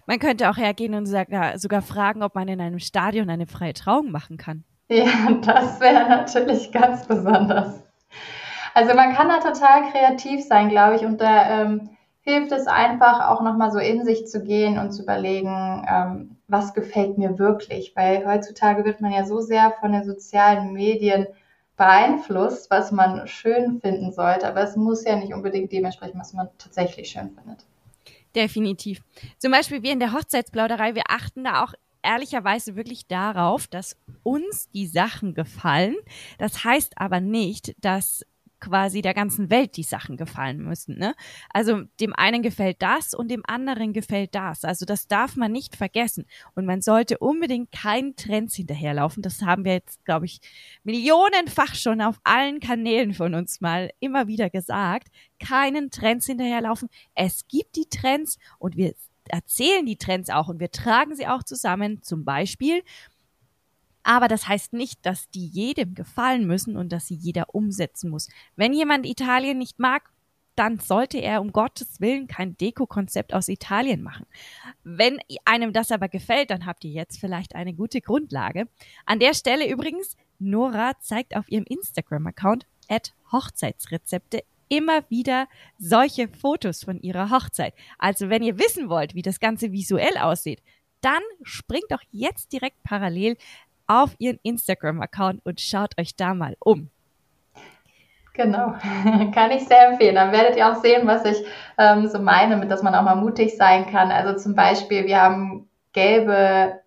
Man 0.06 0.18
könnte 0.18 0.48
auch 0.48 0.56
hergehen 0.56 0.94
und 0.94 1.04
sogar, 1.04 1.58
sogar 1.58 1.82
fragen, 1.82 2.22
ob 2.22 2.34
man 2.34 2.48
in 2.48 2.62
einem 2.62 2.78
Stadion 2.78 3.28
eine 3.28 3.46
freie 3.46 3.74
Trauung 3.74 4.10
machen 4.10 4.38
kann. 4.38 4.64
Ja, 4.88 5.30
das 5.42 5.80
wäre 5.80 6.08
natürlich 6.08 6.72
ganz 6.72 7.06
besonders. 7.06 7.82
Also 8.74 8.94
man 8.94 9.14
kann 9.14 9.28
da 9.28 9.38
total 9.38 9.90
kreativ 9.90 10.44
sein, 10.44 10.68
glaube 10.68 10.96
ich, 10.96 11.04
und 11.04 11.20
da 11.20 11.62
ähm, 11.62 11.90
hilft 12.20 12.52
es 12.52 12.66
einfach 12.66 13.28
auch 13.28 13.42
nochmal 13.42 13.72
so 13.72 13.78
in 13.78 14.04
sich 14.04 14.26
zu 14.26 14.42
gehen 14.42 14.78
und 14.78 14.92
zu 14.92 15.02
überlegen, 15.02 15.84
ähm, 15.88 16.36
was 16.46 16.74
gefällt 16.74 17.18
mir 17.18 17.38
wirklich, 17.38 17.94
weil 17.96 18.26
heutzutage 18.26 18.84
wird 18.84 19.00
man 19.00 19.12
ja 19.12 19.24
so 19.24 19.40
sehr 19.40 19.74
von 19.80 19.92
den 19.92 20.04
sozialen 20.04 20.72
Medien 20.72 21.26
beeinflusst, 21.76 22.70
was 22.70 22.92
man 22.92 23.26
schön 23.26 23.80
finden 23.80 24.12
sollte, 24.12 24.46
aber 24.46 24.62
es 24.62 24.76
muss 24.76 25.04
ja 25.04 25.16
nicht 25.16 25.32
unbedingt 25.32 25.72
dementsprechend, 25.72 26.20
was 26.20 26.32
man 26.32 26.48
tatsächlich 26.58 27.10
schön 27.10 27.30
findet. 27.30 27.64
Definitiv. 28.34 29.00
Zum 29.38 29.52
Beispiel 29.52 29.82
wir 29.82 29.92
in 29.92 30.00
der 30.00 30.12
Hochzeitsplauderei, 30.12 30.94
wir 30.94 31.04
achten 31.08 31.44
da 31.44 31.64
auch 31.64 31.74
ehrlicherweise 32.02 32.76
wirklich 32.76 33.06
darauf, 33.06 33.66
dass 33.66 33.96
uns 34.22 34.70
die 34.70 34.86
Sachen 34.86 35.34
gefallen. 35.34 35.96
Das 36.38 36.64
heißt 36.64 36.98
aber 36.98 37.20
nicht, 37.20 37.74
dass 37.80 38.24
quasi 38.60 39.02
der 39.02 39.14
ganzen 39.14 39.50
Welt 39.50 39.76
die 39.76 39.82
Sachen 39.82 40.16
gefallen 40.16 40.58
müssen. 40.58 40.98
Ne? 40.98 41.14
Also 41.52 41.82
dem 42.00 42.14
einen 42.14 42.42
gefällt 42.42 42.82
das 42.82 43.14
und 43.14 43.30
dem 43.30 43.42
anderen 43.46 43.92
gefällt 43.92 44.34
das. 44.34 44.64
Also 44.64 44.84
das 44.84 45.06
darf 45.06 45.36
man 45.36 45.52
nicht 45.52 45.76
vergessen. 45.76 46.26
Und 46.54 46.66
man 46.66 46.82
sollte 46.82 47.18
unbedingt 47.18 47.72
keinen 47.72 48.16
Trends 48.16 48.56
hinterherlaufen. 48.56 49.22
Das 49.22 49.42
haben 49.42 49.64
wir 49.64 49.74
jetzt, 49.74 50.04
glaube 50.04 50.26
ich, 50.26 50.40
millionenfach 50.82 51.74
schon 51.74 52.00
auf 52.00 52.20
allen 52.24 52.60
Kanälen 52.60 53.14
von 53.14 53.34
uns 53.34 53.60
mal 53.60 53.90
immer 54.00 54.26
wieder 54.26 54.50
gesagt. 54.50 55.08
Keinen 55.38 55.90
Trends 55.90 56.26
hinterherlaufen. 56.26 56.88
Es 57.14 57.46
gibt 57.46 57.76
die 57.76 57.88
Trends 57.88 58.38
und 58.58 58.76
wir 58.76 58.94
erzählen 59.28 59.86
die 59.86 59.96
Trends 59.96 60.30
auch 60.30 60.48
und 60.48 60.60
wir 60.60 60.70
tragen 60.70 61.14
sie 61.14 61.26
auch 61.26 61.42
zusammen. 61.42 62.02
Zum 62.02 62.24
Beispiel 62.24 62.82
aber 64.08 64.28
das 64.28 64.48
heißt 64.48 64.72
nicht, 64.72 65.04
dass 65.04 65.28
die 65.28 65.46
jedem 65.46 65.94
gefallen 65.94 66.46
müssen 66.46 66.78
und 66.78 66.92
dass 66.92 67.08
sie 67.08 67.14
jeder 67.14 67.54
umsetzen 67.54 68.08
muss. 68.08 68.28
Wenn 68.56 68.72
jemand 68.72 69.04
Italien 69.04 69.58
nicht 69.58 69.78
mag, 69.78 70.10
dann 70.54 70.78
sollte 70.78 71.18
er 71.18 71.42
um 71.42 71.52
Gottes 71.52 72.00
Willen 72.00 72.26
kein 72.26 72.56
Deko-Konzept 72.56 73.34
aus 73.34 73.48
Italien 73.48 74.02
machen. 74.02 74.24
Wenn 74.82 75.18
einem 75.44 75.74
das 75.74 75.92
aber 75.92 76.08
gefällt, 76.08 76.50
dann 76.50 76.64
habt 76.64 76.84
ihr 76.84 76.90
jetzt 76.90 77.20
vielleicht 77.20 77.54
eine 77.54 77.74
gute 77.74 78.00
Grundlage. 78.00 78.66
An 79.04 79.20
der 79.20 79.34
Stelle 79.34 79.68
übrigens, 79.68 80.16
Nora 80.38 80.98
zeigt 81.00 81.36
auf 81.36 81.50
ihrem 81.50 81.64
Instagram-Account 81.64 82.66
at 82.88 83.12
Hochzeitsrezepte 83.30 84.42
immer 84.68 85.02
wieder 85.08 85.46
solche 85.78 86.28
Fotos 86.28 86.84
von 86.84 87.00
ihrer 87.00 87.30
Hochzeit. 87.30 87.74
Also 87.98 88.28
wenn 88.28 88.42
ihr 88.42 88.58
wissen 88.58 88.88
wollt, 88.88 89.14
wie 89.14 89.22
das 89.22 89.40
Ganze 89.40 89.72
visuell 89.72 90.16
aussieht, 90.18 90.62
dann 91.00 91.22
springt 91.42 91.90
doch 91.90 92.02
jetzt 92.10 92.52
direkt 92.52 92.82
parallel 92.82 93.36
auf 93.86 94.14
ihren 94.18 94.38
Instagram-Account 94.42 95.44
und 95.44 95.60
schaut 95.60 95.98
euch 95.98 96.14
da 96.16 96.34
mal 96.34 96.56
um. 96.58 96.90
Genau, 98.34 98.74
kann 99.34 99.50
ich 99.50 99.66
sehr 99.66 99.90
empfehlen. 99.90 100.14
Dann 100.14 100.30
werdet 100.32 100.56
ihr 100.56 100.70
auch 100.70 100.80
sehen, 100.80 101.06
was 101.06 101.24
ich 101.24 101.44
ähm, 101.76 102.06
so 102.06 102.20
meine, 102.20 102.56
mit 102.56 102.70
dass 102.70 102.82
man 102.82 102.94
auch 102.94 103.02
mal 103.02 103.16
mutig 103.16 103.56
sein 103.56 103.86
kann. 103.90 104.12
Also 104.12 104.40
zum 104.40 104.54
Beispiel, 104.54 105.06
wir 105.06 105.20
haben 105.20 105.68
gelbe 105.92 106.80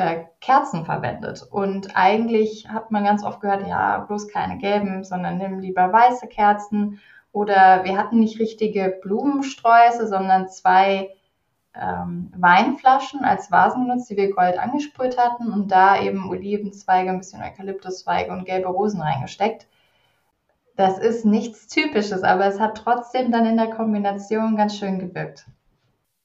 äh, 0.00 0.24
Kerzen 0.40 0.84
verwendet 0.84 1.42
und 1.50 1.94
eigentlich 1.94 2.68
hat 2.68 2.90
man 2.90 3.04
ganz 3.04 3.22
oft 3.22 3.40
gehört, 3.40 3.66
ja, 3.68 3.98
bloß 3.98 4.28
keine 4.28 4.58
gelben, 4.58 5.04
sondern 5.04 5.38
nimm 5.38 5.60
lieber 5.60 5.92
weiße 5.92 6.26
Kerzen. 6.26 7.00
Oder 7.32 7.84
wir 7.84 7.96
hatten 7.96 8.18
nicht 8.18 8.40
richtige 8.40 8.98
Blumensträuße, 9.02 10.08
sondern 10.08 10.48
zwei 10.48 11.10
ähm, 11.74 12.32
Weinflaschen 12.36 13.24
als 13.24 13.50
Vasen 13.52 13.86
genutzt, 13.86 14.10
die 14.10 14.16
wir 14.16 14.34
Gold 14.34 14.58
angesprüht 14.58 15.16
hatten 15.16 15.52
und 15.52 15.70
da 15.70 16.00
eben 16.00 16.28
Olivenzweige, 16.28 17.10
ein 17.10 17.18
bisschen 17.18 17.42
Eukalyptuszweige 17.42 18.32
und 18.32 18.46
gelbe 18.46 18.68
Rosen 18.68 19.00
reingesteckt. 19.00 19.68
Das 20.76 20.98
ist 20.98 21.24
nichts 21.24 21.68
Typisches, 21.68 22.22
aber 22.22 22.46
es 22.46 22.58
hat 22.58 22.78
trotzdem 22.78 23.30
dann 23.30 23.46
in 23.46 23.56
der 23.56 23.70
Kombination 23.70 24.56
ganz 24.56 24.76
schön 24.76 24.98
gewirkt. 24.98 25.46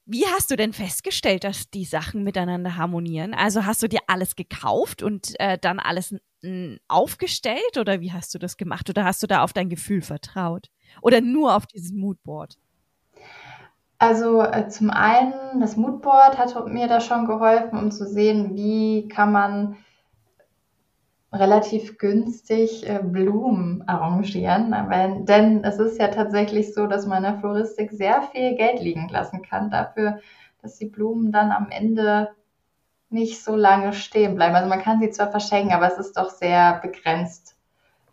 Wie 0.08 0.24
hast 0.24 0.52
du 0.52 0.56
denn 0.56 0.72
festgestellt, 0.72 1.42
dass 1.42 1.68
die 1.68 1.84
Sachen 1.84 2.22
miteinander 2.22 2.76
harmonieren? 2.76 3.34
Also 3.34 3.66
hast 3.66 3.82
du 3.82 3.88
dir 3.88 3.98
alles 4.06 4.36
gekauft 4.36 5.02
und 5.02 5.34
äh, 5.40 5.58
dann 5.58 5.80
alles 5.80 6.14
aufgestellt 6.86 7.76
oder 7.76 8.00
wie 8.00 8.12
hast 8.12 8.32
du 8.32 8.38
das 8.38 8.56
gemacht? 8.56 8.88
Oder 8.88 9.04
hast 9.04 9.22
du 9.24 9.26
da 9.26 9.42
auf 9.42 9.52
dein 9.52 9.68
Gefühl 9.68 10.02
vertraut? 10.02 10.68
Oder 11.02 11.20
nur 11.20 11.56
auf 11.56 11.66
dieses 11.66 11.92
Moodboard? 11.92 12.56
Also 13.98 14.42
äh, 14.42 14.68
zum 14.68 14.90
einen, 14.90 15.60
das 15.60 15.76
Moodboard 15.76 16.38
hat 16.38 16.54
mir 16.68 16.86
da 16.86 17.00
schon 17.00 17.26
geholfen, 17.26 17.76
um 17.76 17.90
zu 17.90 18.06
sehen, 18.06 18.54
wie 18.54 19.08
kann 19.08 19.32
man 19.32 19.76
relativ 21.36 21.98
günstig 21.98 22.88
äh, 22.88 23.00
Blumen 23.02 23.86
arrangieren. 23.86 24.72
Weil, 24.88 25.24
denn 25.24 25.64
es 25.64 25.78
ist 25.78 25.98
ja 25.98 26.08
tatsächlich 26.08 26.74
so, 26.74 26.86
dass 26.86 27.06
man 27.06 27.18
in 27.18 27.32
der 27.32 27.40
Floristik 27.40 27.92
sehr 27.92 28.22
viel 28.22 28.56
Geld 28.56 28.80
liegen 28.80 29.08
lassen 29.08 29.42
kann 29.42 29.70
dafür, 29.70 30.20
dass 30.62 30.76
die 30.76 30.86
Blumen 30.86 31.32
dann 31.32 31.52
am 31.52 31.68
Ende 31.70 32.30
nicht 33.08 33.42
so 33.44 33.54
lange 33.56 33.92
stehen 33.92 34.34
bleiben. 34.34 34.56
Also 34.56 34.68
man 34.68 34.82
kann 34.82 35.00
sie 35.00 35.10
zwar 35.10 35.30
verschenken, 35.30 35.72
aber 35.72 35.86
es 35.86 35.98
ist 35.98 36.16
doch 36.16 36.30
sehr 36.30 36.80
begrenzt 36.82 37.56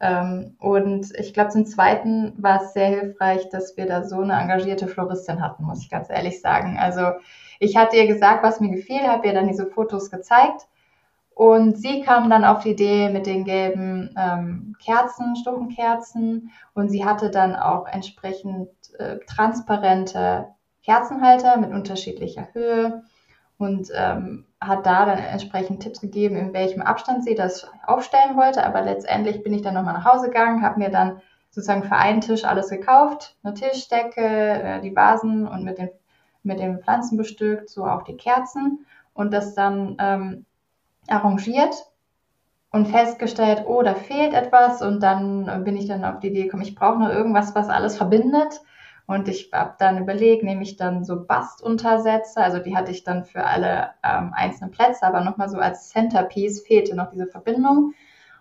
ähm, 0.03 0.57
und 0.59 1.17
ich 1.17 1.33
glaube, 1.33 1.51
zum 1.51 1.65
Zweiten 1.65 2.33
war 2.37 2.61
es 2.61 2.73
sehr 2.73 2.87
hilfreich, 2.87 3.47
dass 3.49 3.77
wir 3.77 3.85
da 3.85 4.03
so 4.03 4.19
eine 4.19 4.33
engagierte 4.33 4.87
Floristin 4.87 5.41
hatten, 5.41 5.63
muss 5.63 5.81
ich 5.81 5.89
ganz 5.89 6.09
ehrlich 6.09 6.41
sagen. 6.41 6.77
Also 6.77 7.13
ich 7.59 7.77
hatte 7.77 7.95
ihr 7.95 8.07
gesagt, 8.07 8.43
was 8.43 8.59
mir 8.59 8.69
gefiel, 8.69 9.07
habe 9.07 9.27
ihr 9.27 9.33
dann 9.33 9.47
diese 9.47 9.65
Fotos 9.65 10.11
gezeigt. 10.11 10.67
Und 11.35 11.77
sie 11.77 12.01
kam 12.01 12.29
dann 12.29 12.45
auf 12.45 12.63
die 12.63 12.71
Idee 12.71 13.09
mit 13.09 13.25
den 13.25 13.43
gelben 13.43 14.13
ähm, 14.17 14.75
Kerzen, 14.83 15.35
Stumpenkerzen. 15.35 16.51
Und 16.73 16.89
sie 16.89 17.05
hatte 17.05 17.31
dann 17.31 17.55
auch 17.55 17.87
entsprechend 17.87 18.69
äh, 18.99 19.17
transparente 19.25 20.47
Kerzenhalter 20.83 21.57
mit 21.57 21.71
unterschiedlicher 21.71 22.49
Höhe 22.53 23.03
und 23.57 23.89
ähm, 23.95 24.45
hat 24.59 24.85
da 24.85 25.05
dann 25.05 25.17
entsprechend 25.17 25.81
Tipps 25.81 26.01
gegeben, 26.01 26.35
in 26.35 26.53
welchem 26.53 26.81
Abstand 26.81 27.23
sie 27.23 27.35
das 27.35 27.69
aufstellen 27.85 28.35
wollte. 28.35 28.65
Aber 28.65 28.81
letztendlich 28.81 29.41
bin 29.43 29.53
ich 29.53 29.61
dann 29.61 29.73
nochmal 29.73 29.93
nach 29.93 30.05
Hause 30.05 30.27
gegangen, 30.27 30.61
habe 30.61 30.79
mir 30.79 30.89
dann 30.89 31.21
sozusagen 31.49 31.83
für 31.83 31.95
einen 31.95 32.21
Tisch 32.21 32.45
alles 32.45 32.69
gekauft, 32.69 33.37
eine 33.43 33.53
Tischdecke, 33.53 34.21
äh, 34.21 34.81
die 34.81 34.95
Vasen 34.95 35.47
und 35.47 35.63
mit 35.63 35.77
den, 35.77 35.89
mit 36.43 36.59
den 36.59 36.79
Pflanzen 36.79 37.17
bestückt, 37.17 37.69
so 37.69 37.85
auch 37.85 38.03
die 38.03 38.17
Kerzen 38.17 38.85
und 39.13 39.31
das 39.31 39.53
dann 39.53 39.95
ähm, 39.99 40.45
arrangiert 41.07 41.85
und 42.71 42.87
festgestellt, 42.87 43.65
oh, 43.67 43.81
da 43.83 43.93
fehlt 43.93 44.33
etwas 44.33 44.81
und 44.81 45.01
dann 45.01 45.63
bin 45.63 45.77
ich 45.77 45.87
dann 45.87 46.03
auf 46.03 46.19
die 46.19 46.27
Idee 46.29 46.43
gekommen, 46.43 46.63
ich 46.63 46.75
brauche 46.75 46.99
noch 46.99 47.09
irgendwas, 47.09 47.53
was 47.55 47.69
alles 47.69 47.97
verbindet 47.97 48.61
und 49.05 49.27
ich 49.27 49.51
habe 49.53 49.75
dann 49.79 49.97
überlegt, 49.97 50.43
nehme 50.43 50.63
ich 50.63 50.77
dann 50.77 51.03
so 51.03 51.25
Bastuntersätze, 51.25 52.41
also 52.41 52.59
die 52.59 52.75
hatte 52.75 52.91
ich 52.91 53.03
dann 53.03 53.25
für 53.25 53.45
alle 53.45 53.91
ähm, 54.03 54.31
einzelnen 54.33 54.71
Plätze, 54.71 55.05
aber 55.05 55.21
nochmal 55.21 55.49
so 55.49 55.57
als 55.57 55.89
Centerpiece 55.89 56.61
fehlte 56.65 56.95
noch 56.95 57.09
diese 57.09 57.27
Verbindung. 57.27 57.93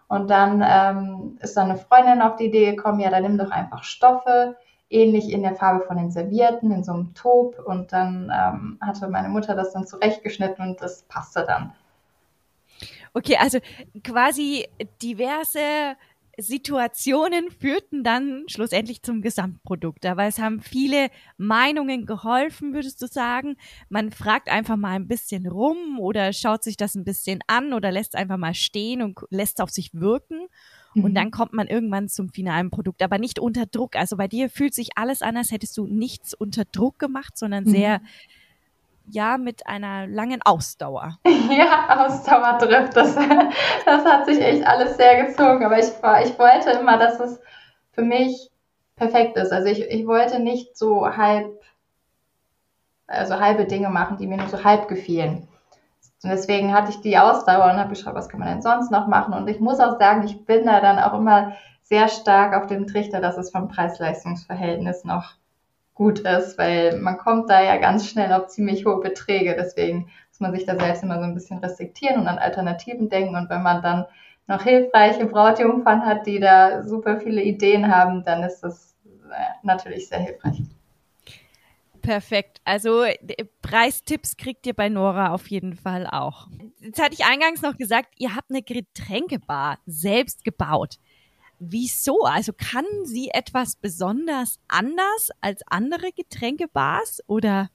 Und 0.06 0.28
dann 0.30 0.62
ähm, 0.66 1.38
ist 1.40 1.56
dann 1.56 1.70
eine 1.70 1.78
Freundin 1.78 2.22
auf 2.22 2.36
die 2.36 2.44
Idee 2.44 2.74
gekommen, 2.76 3.00
ja, 3.00 3.10
dann 3.10 3.22
nimm 3.22 3.38
doch 3.38 3.50
einfach 3.50 3.82
Stoffe, 3.82 4.56
ähnlich 4.90 5.32
in 5.32 5.42
der 5.42 5.54
Farbe 5.54 5.84
von 5.86 5.96
den 5.96 6.10
Servierten, 6.10 6.70
in 6.70 6.84
so 6.84 6.92
einem 6.92 7.14
Taub. 7.14 7.58
Und 7.64 7.92
dann 7.92 8.30
ähm, 8.30 8.78
hatte 8.80 9.08
meine 9.08 9.30
Mutter 9.30 9.54
das 9.54 9.72
dann 9.72 9.86
zurechtgeschnitten 9.86 10.64
und 10.68 10.82
das 10.82 11.04
passte 11.04 11.44
dann. 11.46 11.72
Okay, 13.14 13.36
also 13.36 13.58
quasi 14.02 14.66
diverse 15.02 15.96
Situationen 16.38 17.50
führten 17.50 18.04
dann 18.04 18.44
schlussendlich 18.48 19.02
zum 19.02 19.20
Gesamtprodukt. 19.20 20.06
Aber 20.06 20.24
es 20.24 20.38
haben 20.38 20.60
viele 20.60 21.08
Meinungen 21.36 22.06
geholfen, 22.06 22.72
würdest 22.72 23.02
du 23.02 23.06
sagen. 23.06 23.56
Man 23.90 24.12
fragt 24.12 24.48
einfach 24.48 24.76
mal 24.76 24.94
ein 24.94 25.08
bisschen 25.08 25.46
rum 25.46 25.98
oder 26.00 26.32
schaut 26.32 26.64
sich 26.64 26.76
das 26.76 26.94
ein 26.94 27.04
bisschen 27.04 27.40
an 27.46 27.72
oder 27.72 27.92
lässt 27.92 28.16
einfach 28.16 28.38
mal 28.38 28.54
stehen 28.54 29.02
und 29.02 29.18
lässt 29.30 29.60
auf 29.60 29.70
sich 29.70 29.92
wirken. 29.92 30.46
mhm. 30.94 31.04
und 31.04 31.14
dann 31.14 31.30
kommt 31.30 31.52
man 31.52 31.68
irgendwann 31.68 32.08
zum 32.08 32.30
finalen 32.30 32.70
Produkt, 32.70 33.02
aber 33.02 33.18
nicht 33.18 33.38
unter 33.38 33.66
Druck. 33.66 33.96
Also 33.96 34.16
bei 34.16 34.28
dir 34.28 34.48
fühlt 34.48 34.74
sich 34.74 34.96
alles 34.96 35.20
an, 35.22 35.36
als 35.36 35.50
hättest 35.50 35.76
du 35.76 35.86
nichts 35.86 36.32
unter 36.32 36.64
Druck 36.64 36.98
gemacht, 36.98 37.36
sondern 37.36 37.66
sehr, 37.66 37.98
mhm. 37.98 38.06
Ja, 39.12 39.36
mit 39.36 39.66
einer 39.66 40.06
langen 40.06 40.40
Ausdauer. 40.42 41.18
Ja, 41.50 42.06
Ausdauer 42.06 42.58
trifft 42.58 42.96
das. 42.96 43.14
Das 43.84 44.04
hat 44.04 44.26
sich 44.26 44.40
echt 44.40 44.66
alles 44.66 44.96
sehr 44.96 45.26
gezogen, 45.26 45.64
aber 45.64 45.78
ich, 45.78 45.88
ich 45.88 46.38
wollte 46.38 46.70
immer, 46.70 46.96
dass 46.96 47.20
es 47.20 47.40
für 47.92 48.02
mich 48.02 48.50
perfekt 48.96 49.36
ist. 49.36 49.52
Also 49.52 49.68
ich, 49.68 49.82
ich 49.82 50.06
wollte 50.06 50.38
nicht 50.38 50.76
so 50.78 51.06
halb, 51.06 51.60
also 53.06 53.38
halbe 53.38 53.66
Dinge 53.66 53.90
machen, 53.90 54.16
die 54.16 54.26
mir 54.26 54.38
nur 54.38 54.48
so 54.48 54.64
halb 54.64 54.88
gefielen. 54.88 55.46
Und 56.22 56.30
deswegen 56.30 56.72
hatte 56.72 56.90
ich 56.90 57.00
die 57.00 57.18
Ausdauer 57.18 57.64
und 57.64 57.78
habe 57.78 57.90
geschaut, 57.90 58.14
was 58.14 58.28
kann 58.28 58.40
man 58.40 58.48
denn 58.48 58.62
sonst 58.62 58.90
noch 58.90 59.08
machen. 59.08 59.34
Und 59.34 59.48
ich 59.48 59.60
muss 59.60 59.80
auch 59.80 59.98
sagen, 59.98 60.24
ich 60.24 60.46
bin 60.46 60.64
da 60.64 60.80
dann 60.80 60.98
auch 60.98 61.18
immer 61.18 61.52
sehr 61.82 62.08
stark 62.08 62.54
auf 62.54 62.66
dem 62.66 62.86
Trichter, 62.86 63.20
dass 63.20 63.36
es 63.36 63.50
vom 63.50 63.68
Preis-Leistungs-Verhältnis 63.68 65.04
noch 65.04 65.34
gut 65.95 66.20
ist, 66.20 66.59
weil 66.59 66.99
man 66.99 67.18
kommt 67.18 67.51
da 67.51 67.62
ja 67.62 67.76
ganz 67.76 68.09
schnell 68.09 68.32
auf 68.32 68.49
ziemlich 68.49 68.86
hohe 68.86 69.01
Beträge. 69.01 69.55
Deswegen 69.59 70.11
muss 70.30 70.40
man 70.40 70.53
sich 70.53 70.64
da 70.64 70.78
selbst 70.78 71.03
immer 71.03 71.18
so 71.18 71.24
ein 71.24 71.34
bisschen 71.34 71.59
restriktieren 71.59 72.20
und 72.20 72.28
an 72.28 72.38
Alternativen 72.38 73.09
denken. 73.09 73.36
Und 73.36 73.51
wenn 73.51 73.62
man 73.62 73.82
dann 73.82 74.07
noch 74.47 74.62
hilfreiche 74.62 75.26
Brautjungfern 75.26 76.05
hat, 76.05 76.26
die 76.26 76.40
da 76.40 76.82
super 76.82 77.20
viele 77.20 77.43
Ideen 77.43 77.95
haben, 77.95 78.24
dann 78.24 78.43
ist 78.43 78.61
das 78.61 78.97
äh, 79.30 79.34
natürlich 79.62 80.09
sehr 80.09 80.20
hilfreich. 80.20 80.62
Perfekt. 82.03 82.61
Also 82.64 83.05
Preistipps 83.62 84.36
kriegt 84.36 84.66
ihr 84.66 84.74
bei 84.74 84.88
Nora 84.88 85.32
auf 85.32 85.47
jeden 85.49 85.76
Fall 85.76 86.07
auch. 86.07 86.49
Jetzt 86.80 87.01
hatte 87.01 87.14
ich 87.14 87.24
eingangs 87.24 87.62
noch 87.62 87.76
gesagt, 87.76 88.14
ihr 88.18 88.34
habt 88.34 88.51
eine 88.51 88.62
Getränkebar 88.62 89.78
selbst 89.86 90.45
gebaut. 90.45 90.97
Wieso? 91.64 92.24
Also 92.24 92.52
kann 92.52 92.84
sie 93.04 93.30
etwas 93.32 93.76
besonders 93.76 94.58
anders 94.66 95.30
als 95.40 95.62
andere 95.68 96.10
Getränkebars 96.10 97.22
oder 97.28 97.68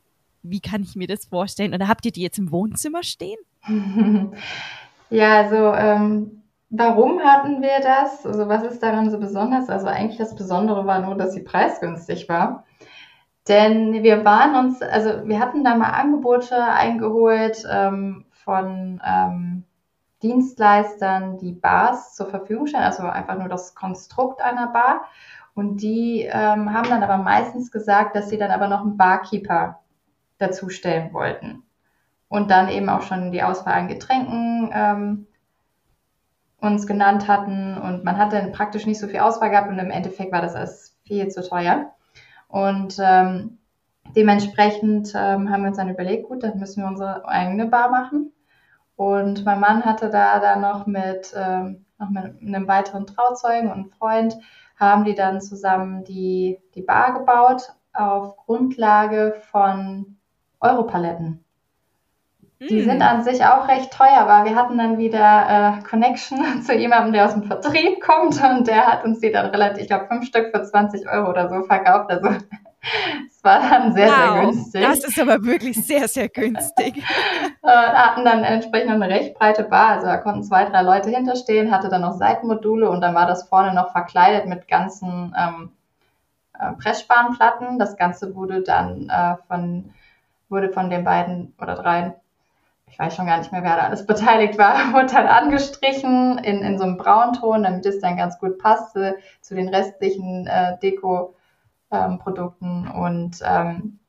wie 0.44 0.60
kann 0.60 0.82
ich 0.84 0.98
mir 0.98 1.08
das 1.08 1.24
vorstellen? 1.24 1.74
Oder 1.74 1.88
habt 1.88 2.06
ihr 2.06 2.12
die 2.12 2.22
jetzt 2.22 2.38
im 2.38 2.52
Wohnzimmer 2.52 3.04
stehen? 3.04 3.38
ja, 5.10 5.38
also 5.38 5.74
ähm, 5.74 6.44
warum 6.70 7.22
hatten 7.22 7.62
wir 7.62 7.80
das? 7.82 8.26
Also 8.26 8.50
was 8.50 8.64
ist 8.64 8.84
daran 8.84 9.10
so 9.10 9.20
besonders? 9.20 9.70
Also 9.70 9.88
eigentlich 9.88 10.18
das 10.18 10.36
Besondere 10.36 10.86
war 10.86 11.00
nur, 11.00 11.16
dass 11.16 11.32
sie 11.32 11.44
preisgünstig 11.44 12.28
war. 12.28 12.66
Denn 13.48 14.04
wir 14.04 14.26
waren 14.26 14.66
uns, 14.66 14.82
also 14.82 15.26
wir 15.26 15.40
hatten 15.40 15.64
da 15.64 15.76
mal 15.78 15.92
Angebote 15.92 16.62
eingeholt 16.62 17.64
ähm, 17.72 18.26
von 18.32 19.02
ähm, 19.06 19.64
Dienstleistern, 20.24 21.38
die 21.38 21.52
Bars 21.52 22.16
zur 22.16 22.28
Verfügung 22.28 22.68
stellen, 22.68 22.84
also 22.84 23.04
einfach 23.04 23.38
nur 23.38 23.50
das 23.50 23.76
Konstrukt 23.76 24.42
einer 24.42 24.68
Bar. 24.68 25.06
Und 25.54 25.82
die 25.82 26.22
ähm, 26.22 26.74
haben 26.74 26.90
dann 26.90 27.04
aber 27.04 27.18
meistens 27.18 27.72
gesagt, 27.72 28.16
dass 28.16 28.30
sie 28.30 28.38
dann 28.38 28.52
aber 28.52 28.68
noch 28.68 28.82
einen 28.82 28.98
Barkeeper 28.98 29.80
dazustellen 30.38 31.14
wollten. 31.14 31.64
Und 32.30 32.52
dann 32.52 32.70
eben 32.70 32.90
auch 32.90 33.02
schon 33.02 33.32
die 33.32 33.42
Auswahl 33.42 33.74
an 33.74 33.88
Getränken 33.88 34.70
ähm, 34.74 35.28
uns 36.60 36.88
genannt 36.88 37.28
hatten. 37.28 37.78
Und 37.78 38.04
man 38.04 38.18
hat 38.18 38.34
dann 38.34 38.52
praktisch 38.52 38.86
nicht 38.86 39.00
so 39.00 39.08
viel 39.08 39.20
Auswahl 39.20 39.50
gehabt 39.50 39.70
und 39.70 39.80
im 39.80 39.92
Endeffekt 39.92 40.32
war 40.32 40.42
das 40.42 40.56
alles 40.56 40.98
viel 41.04 41.28
zu 41.30 41.48
teuer. 41.48 41.94
Und 42.48 42.98
ähm, 43.00 43.58
dementsprechend 44.16 45.14
ähm, 45.16 45.50
haben 45.50 45.62
wir 45.62 45.70
uns 45.70 45.78
dann 45.78 45.90
überlegt, 45.90 46.28
gut, 46.28 46.44
dann 46.44 46.60
müssen 46.60 46.84
wir 46.84 46.88
unsere 46.88 47.28
eigene 47.28 47.66
Bar 47.66 47.90
machen. 47.90 48.32
Und 48.98 49.46
mein 49.46 49.60
Mann 49.60 49.86
hatte 49.86 50.10
da 50.10 50.40
dann 50.40 50.62
noch 50.62 50.88
mit, 50.88 51.34
ähm, 51.38 51.86
noch 52.00 52.10
mit 52.10 52.42
einem 52.42 52.68
weiteren 52.68 53.06
Trauzeugen 53.06 53.72
und 53.72 53.94
Freund, 53.94 54.36
haben 54.76 55.06
die 55.06 55.16
dann 55.16 55.40
zusammen 55.40 56.04
die, 56.04 56.60
die 56.76 56.82
Bar 56.82 57.14
gebaut 57.14 57.74
auf 57.94 58.36
Grundlage 58.38 59.36
von 59.52 60.18
Europaletten. 60.60 61.44
Die 62.60 62.82
sind 62.82 63.04
hm. 63.04 63.08
an 63.08 63.24
sich 63.24 63.46
auch 63.46 63.68
recht 63.68 63.94
teuer, 63.94 64.18
aber 64.18 64.50
wir 64.50 64.56
hatten 64.56 64.80
dann 64.80 64.98
wieder 64.98 65.78
äh, 65.78 65.84
Connection 65.84 66.40
zu 66.64 66.76
jemandem, 66.76 67.14
der 67.14 67.26
aus 67.26 67.34
dem 67.34 67.44
Vertrieb 67.44 68.02
kommt 68.02 68.44
und 68.44 68.68
der 68.68 68.88
hat 68.88 69.06
uns 69.06 69.20
die 69.20 69.32
dann 69.32 69.52
relativ, 69.52 69.84
ich 69.84 69.88
glaube, 69.88 70.08
fünf 70.08 70.26
Stück 70.26 70.50
für 70.52 70.64
20 70.64 71.08
Euro 71.08 71.30
oder 71.30 71.50
so 71.50 71.64
verkauft. 71.64 72.10
Also 72.10 72.30
es 73.28 73.44
war 73.44 73.60
dann 73.70 73.94
sehr, 73.94 74.08
wow, 74.08 74.16
sehr 74.16 74.42
günstig. 74.42 74.82
Das 74.82 75.04
ist 75.04 75.20
aber 75.20 75.44
wirklich 75.44 75.86
sehr, 75.86 76.08
sehr 76.08 76.30
günstig. 76.30 76.96
und 77.62 77.72
hatten 77.72 78.24
dann 78.24 78.44
entsprechend 78.44 78.92
eine 78.92 79.10
recht 79.10 79.38
breite 79.38 79.64
Bar, 79.64 79.90
also 79.90 80.08
da 80.08 80.18
konnten 80.18 80.44
zwei, 80.44 80.66
drei 80.66 80.82
Leute 80.82 81.10
hinterstehen, 81.10 81.72
hatte 81.72 81.90
dann 81.90 82.02
noch 82.02 82.14
Seitenmodule 82.14 82.90
und 82.90 83.02
dann 83.02 83.16
war 83.16 83.28
das 83.28 83.48
vorne 83.48 83.74
noch 83.74 83.92
verkleidet 83.92 84.48
mit 84.48 84.68
ganzen 84.68 85.36
ähm, 85.38 85.72
äh, 86.60 86.72
Pressspanplatten. 86.74 87.80
Das 87.80 87.98
Ganze 87.98 88.36
wurde 88.36 88.62
dann 88.62 89.10
äh, 89.10 89.36
von, 89.48 89.94
wurde 90.50 90.70
von 90.70 90.90
den 90.90 91.04
beiden 91.04 91.54
oder 91.60 91.76
dreien 91.76 92.14
ich 92.90 92.98
weiß 92.98 93.16
schon 93.16 93.26
gar 93.28 93.38
nicht 93.38 93.52
mehr, 93.52 93.64
wer 93.64 93.76
da 93.76 93.84
alles 93.84 94.06
beteiligt 94.06 94.58
war, 94.58 94.76
wurde 94.94 95.14
dann 95.14 95.28
angestrichen 95.28 96.38
in, 96.40 96.62
in 96.62 96.78
so 96.78 96.84
einem 96.86 96.98
Braunton, 96.98 97.64
damit 97.64 97.86
es 97.86 98.00
dann 98.00 98.18
ganz 98.18 98.40
gut 98.40 98.58
passte 98.60 99.18
zu 99.42 99.56
den 99.56 99.70
restlichen 99.70 100.48
äh, 100.48 100.78
Deko-Produkten. 100.80 101.37
Ähm, 101.92 102.20
und 102.96 103.40
ähm, 103.44 104.00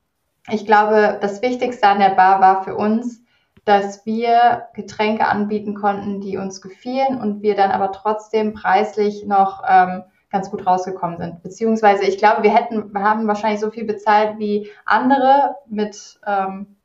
ich 0.49 0.65
glaube, 0.65 1.17
das 1.21 1.41
Wichtigste 1.41 1.87
an 1.87 1.99
der 1.99 2.09
Bar 2.09 2.41
war 2.41 2.63
für 2.63 2.75
uns, 2.75 3.23
dass 3.65 4.05
wir 4.05 4.67
Getränke 4.73 5.27
anbieten 5.27 5.75
konnten, 5.75 6.21
die 6.21 6.37
uns 6.37 6.61
gefielen 6.61 7.19
und 7.21 7.41
wir 7.41 7.55
dann 7.55 7.71
aber 7.71 7.91
trotzdem 7.91 8.53
preislich 8.53 9.25
noch 9.25 9.63
ähm, 9.67 10.03
ganz 10.31 10.49
gut 10.49 10.65
rausgekommen 10.65 11.17
sind. 11.17 11.43
Beziehungsweise 11.43 12.03
ich 12.03 12.17
glaube, 12.17 12.43
wir 12.43 12.55
hätten, 12.55 12.93
wir 12.93 13.03
haben 13.03 13.27
wahrscheinlich 13.27 13.59
so 13.59 13.69
viel 13.69 13.85
bezahlt 13.85 14.39
wie 14.39 14.69
andere 14.85 15.55
mit 15.67 16.19
ähm, 16.25 16.77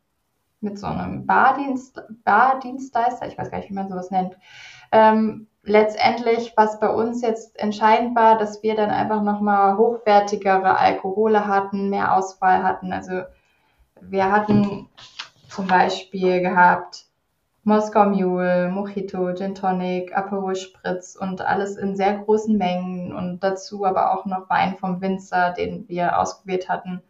mit 0.64 0.78
so 0.78 0.86
einem 0.86 1.26
Bardienst, 1.26 2.02
Bardienstleister, 2.24 3.28
ich 3.28 3.38
weiß 3.38 3.50
gar 3.50 3.58
nicht, 3.58 3.70
wie 3.70 3.74
man 3.74 3.88
sowas 3.88 4.10
nennt. 4.10 4.36
Ähm, 4.90 5.46
letztendlich, 5.64 6.52
was 6.56 6.78
bei 6.80 6.88
uns 6.88 7.22
jetzt 7.22 7.58
entscheidend 7.58 8.14
war, 8.16 8.38
dass 8.38 8.62
wir 8.62 8.74
dann 8.74 8.90
einfach 8.90 9.22
nochmal 9.22 9.76
hochwertigere 9.76 10.78
Alkohole 10.78 11.46
hatten, 11.46 11.90
mehr 11.90 12.16
Auswahl 12.16 12.62
hatten. 12.62 12.92
Also 12.92 13.22
wir 14.00 14.30
hatten 14.30 14.88
zum 15.48 15.66
Beispiel 15.66 16.40
gehabt 16.40 17.06
Moskau 17.66 18.04
Mule, 18.04 18.68
Mojito, 18.68 19.32
Gin 19.32 19.54
Tonic, 19.54 20.14
Aperol 20.14 20.54
Spritz 20.54 21.16
und 21.16 21.40
alles 21.40 21.76
in 21.76 21.96
sehr 21.96 22.18
großen 22.18 22.58
Mengen 22.58 23.14
und 23.14 23.40
dazu 23.40 23.86
aber 23.86 24.12
auch 24.12 24.26
noch 24.26 24.50
Wein 24.50 24.76
vom 24.76 25.00
Winzer, 25.00 25.52
den 25.52 25.88
wir 25.88 26.18
ausgewählt 26.18 26.68
hatten. 26.68 27.02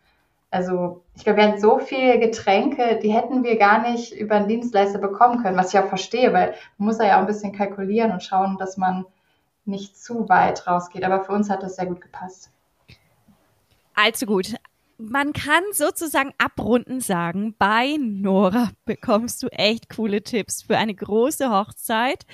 Also 0.54 1.02
ich 1.16 1.24
glaube, 1.24 1.38
wir 1.38 1.48
hatten 1.48 1.60
so 1.60 1.80
viele 1.80 2.20
Getränke, 2.20 3.00
die 3.02 3.12
hätten 3.12 3.42
wir 3.42 3.58
gar 3.58 3.90
nicht 3.90 4.14
über 4.14 4.36
einen 4.36 4.46
Dienstleister 4.46 5.00
bekommen 5.00 5.42
können, 5.42 5.56
was 5.56 5.74
ich 5.74 5.80
auch 5.80 5.88
verstehe, 5.88 6.32
weil 6.32 6.54
man 6.78 6.86
muss 6.86 6.98
ja 6.98 7.16
auch 7.16 7.22
ein 7.22 7.26
bisschen 7.26 7.50
kalkulieren 7.50 8.12
und 8.12 8.22
schauen, 8.22 8.56
dass 8.56 8.76
man 8.76 9.04
nicht 9.64 10.00
zu 10.00 10.28
weit 10.28 10.64
rausgeht. 10.68 11.02
Aber 11.02 11.24
für 11.24 11.32
uns 11.32 11.50
hat 11.50 11.64
das 11.64 11.74
sehr 11.74 11.86
gut 11.86 12.00
gepasst. 12.00 12.52
Allzu 13.94 14.26
gut. 14.26 14.54
Man 14.96 15.32
kann 15.32 15.64
sozusagen 15.72 16.32
abrunden 16.38 17.00
sagen, 17.00 17.56
bei 17.58 17.96
Nora 17.98 18.70
bekommst 18.84 19.42
du 19.42 19.48
echt 19.48 19.90
coole 19.90 20.22
Tipps 20.22 20.62
für 20.62 20.78
eine 20.78 20.94
große 20.94 21.50
Hochzeit. 21.50 22.26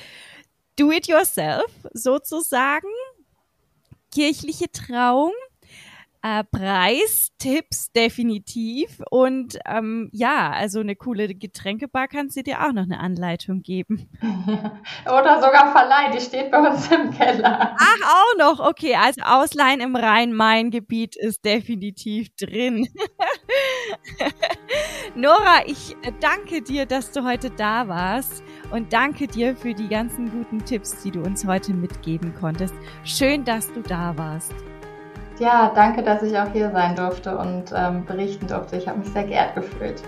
Do 0.78 0.92
it 0.92 1.08
yourself 1.08 1.72
sozusagen. 1.94 2.88
Kirchliche 4.12 4.70
Trauung 4.70 5.32
äh, 6.22 6.44
Preistipps 6.44 7.92
definitiv. 7.92 9.00
Und 9.10 9.58
ähm, 9.66 10.10
ja, 10.12 10.50
also 10.50 10.80
eine 10.80 10.96
coole 10.96 11.34
Getränkebar 11.34 12.08
kannst 12.08 12.36
du 12.36 12.42
dir 12.42 12.66
auch 12.66 12.72
noch 12.72 12.82
eine 12.82 13.00
Anleitung 13.00 13.62
geben. 13.62 14.10
Oder 15.06 15.40
sogar 15.40 15.72
verleihen, 15.72 16.12
die 16.12 16.20
steht 16.20 16.50
bei 16.50 16.58
uns 16.58 16.90
im 16.90 17.10
Keller. 17.10 17.76
Ach, 17.78 18.00
auch 18.04 18.38
noch. 18.38 18.68
Okay, 18.68 18.94
also 18.94 19.22
Ausleihen 19.22 19.80
im 19.80 19.96
Rhein-Main-Gebiet 19.96 21.16
ist 21.16 21.44
definitiv 21.44 22.28
drin. 22.36 22.88
Nora, 25.14 25.66
ich 25.66 25.96
danke 26.20 26.62
dir, 26.62 26.86
dass 26.86 27.12
du 27.12 27.24
heute 27.24 27.50
da 27.50 27.88
warst 27.88 28.42
und 28.70 28.92
danke 28.92 29.26
dir 29.26 29.56
für 29.56 29.74
die 29.74 29.88
ganzen 29.88 30.30
guten 30.30 30.64
Tipps, 30.64 31.02
die 31.02 31.10
du 31.10 31.20
uns 31.20 31.46
heute 31.46 31.72
mitgeben 31.72 32.34
konntest. 32.38 32.74
Schön, 33.04 33.44
dass 33.44 33.72
du 33.72 33.80
da 33.80 34.16
warst. 34.16 34.54
Ja, 35.40 35.72
danke, 35.74 36.02
dass 36.02 36.22
ich 36.22 36.38
auch 36.38 36.52
hier 36.52 36.70
sein 36.70 36.94
durfte 36.94 37.36
und 37.36 37.72
ähm, 37.74 38.04
berichten 38.04 38.46
durfte. 38.46 38.76
Ich 38.76 38.86
habe 38.86 38.98
mich 38.98 39.08
sehr 39.08 39.24
geehrt 39.24 39.54
gefühlt. 39.54 40.02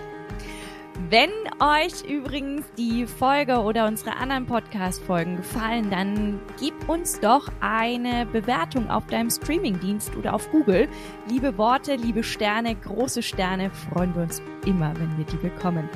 Wenn 1.09 1.31
euch 1.59 2.07
übrigens 2.07 2.65
die 2.77 3.07
Folge 3.07 3.57
oder 3.57 3.87
unsere 3.87 4.15
anderen 4.15 4.45
Podcast-Folgen 4.45 5.37
gefallen, 5.37 5.89
dann 5.89 6.39
gib 6.59 6.87
uns 6.87 7.19
doch 7.19 7.47
eine 7.61 8.27
Bewertung 8.27 8.91
auf 8.91 9.07
deinem 9.07 9.31
Streamingdienst 9.31 10.15
oder 10.15 10.35
auf 10.35 10.51
Google. 10.51 10.87
Liebe 11.27 11.57
Worte, 11.57 11.95
liebe 11.95 12.21
Sterne, 12.21 12.75
große 12.75 13.23
Sterne, 13.23 13.71
freuen 13.71 14.13
wir 14.13 14.23
uns 14.23 14.39
immer, 14.67 14.93
wenn 14.99 15.17
wir 15.17 15.25
die 15.25 15.37
bekommen. 15.37 15.89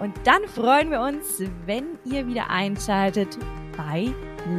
Und 0.00 0.14
dann 0.24 0.42
freuen 0.48 0.90
wir 0.90 1.00
uns, 1.00 1.40
wenn 1.64 1.84
ihr 2.04 2.26
wieder 2.26 2.50
einschaltet 2.50 3.38
bei 3.76 4.08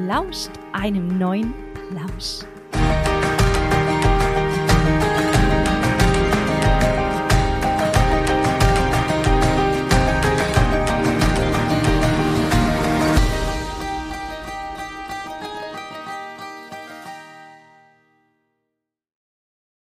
lauscht 0.08 0.52
einem 0.72 1.18
neuen 1.20 1.54
Plausch. 1.74 2.46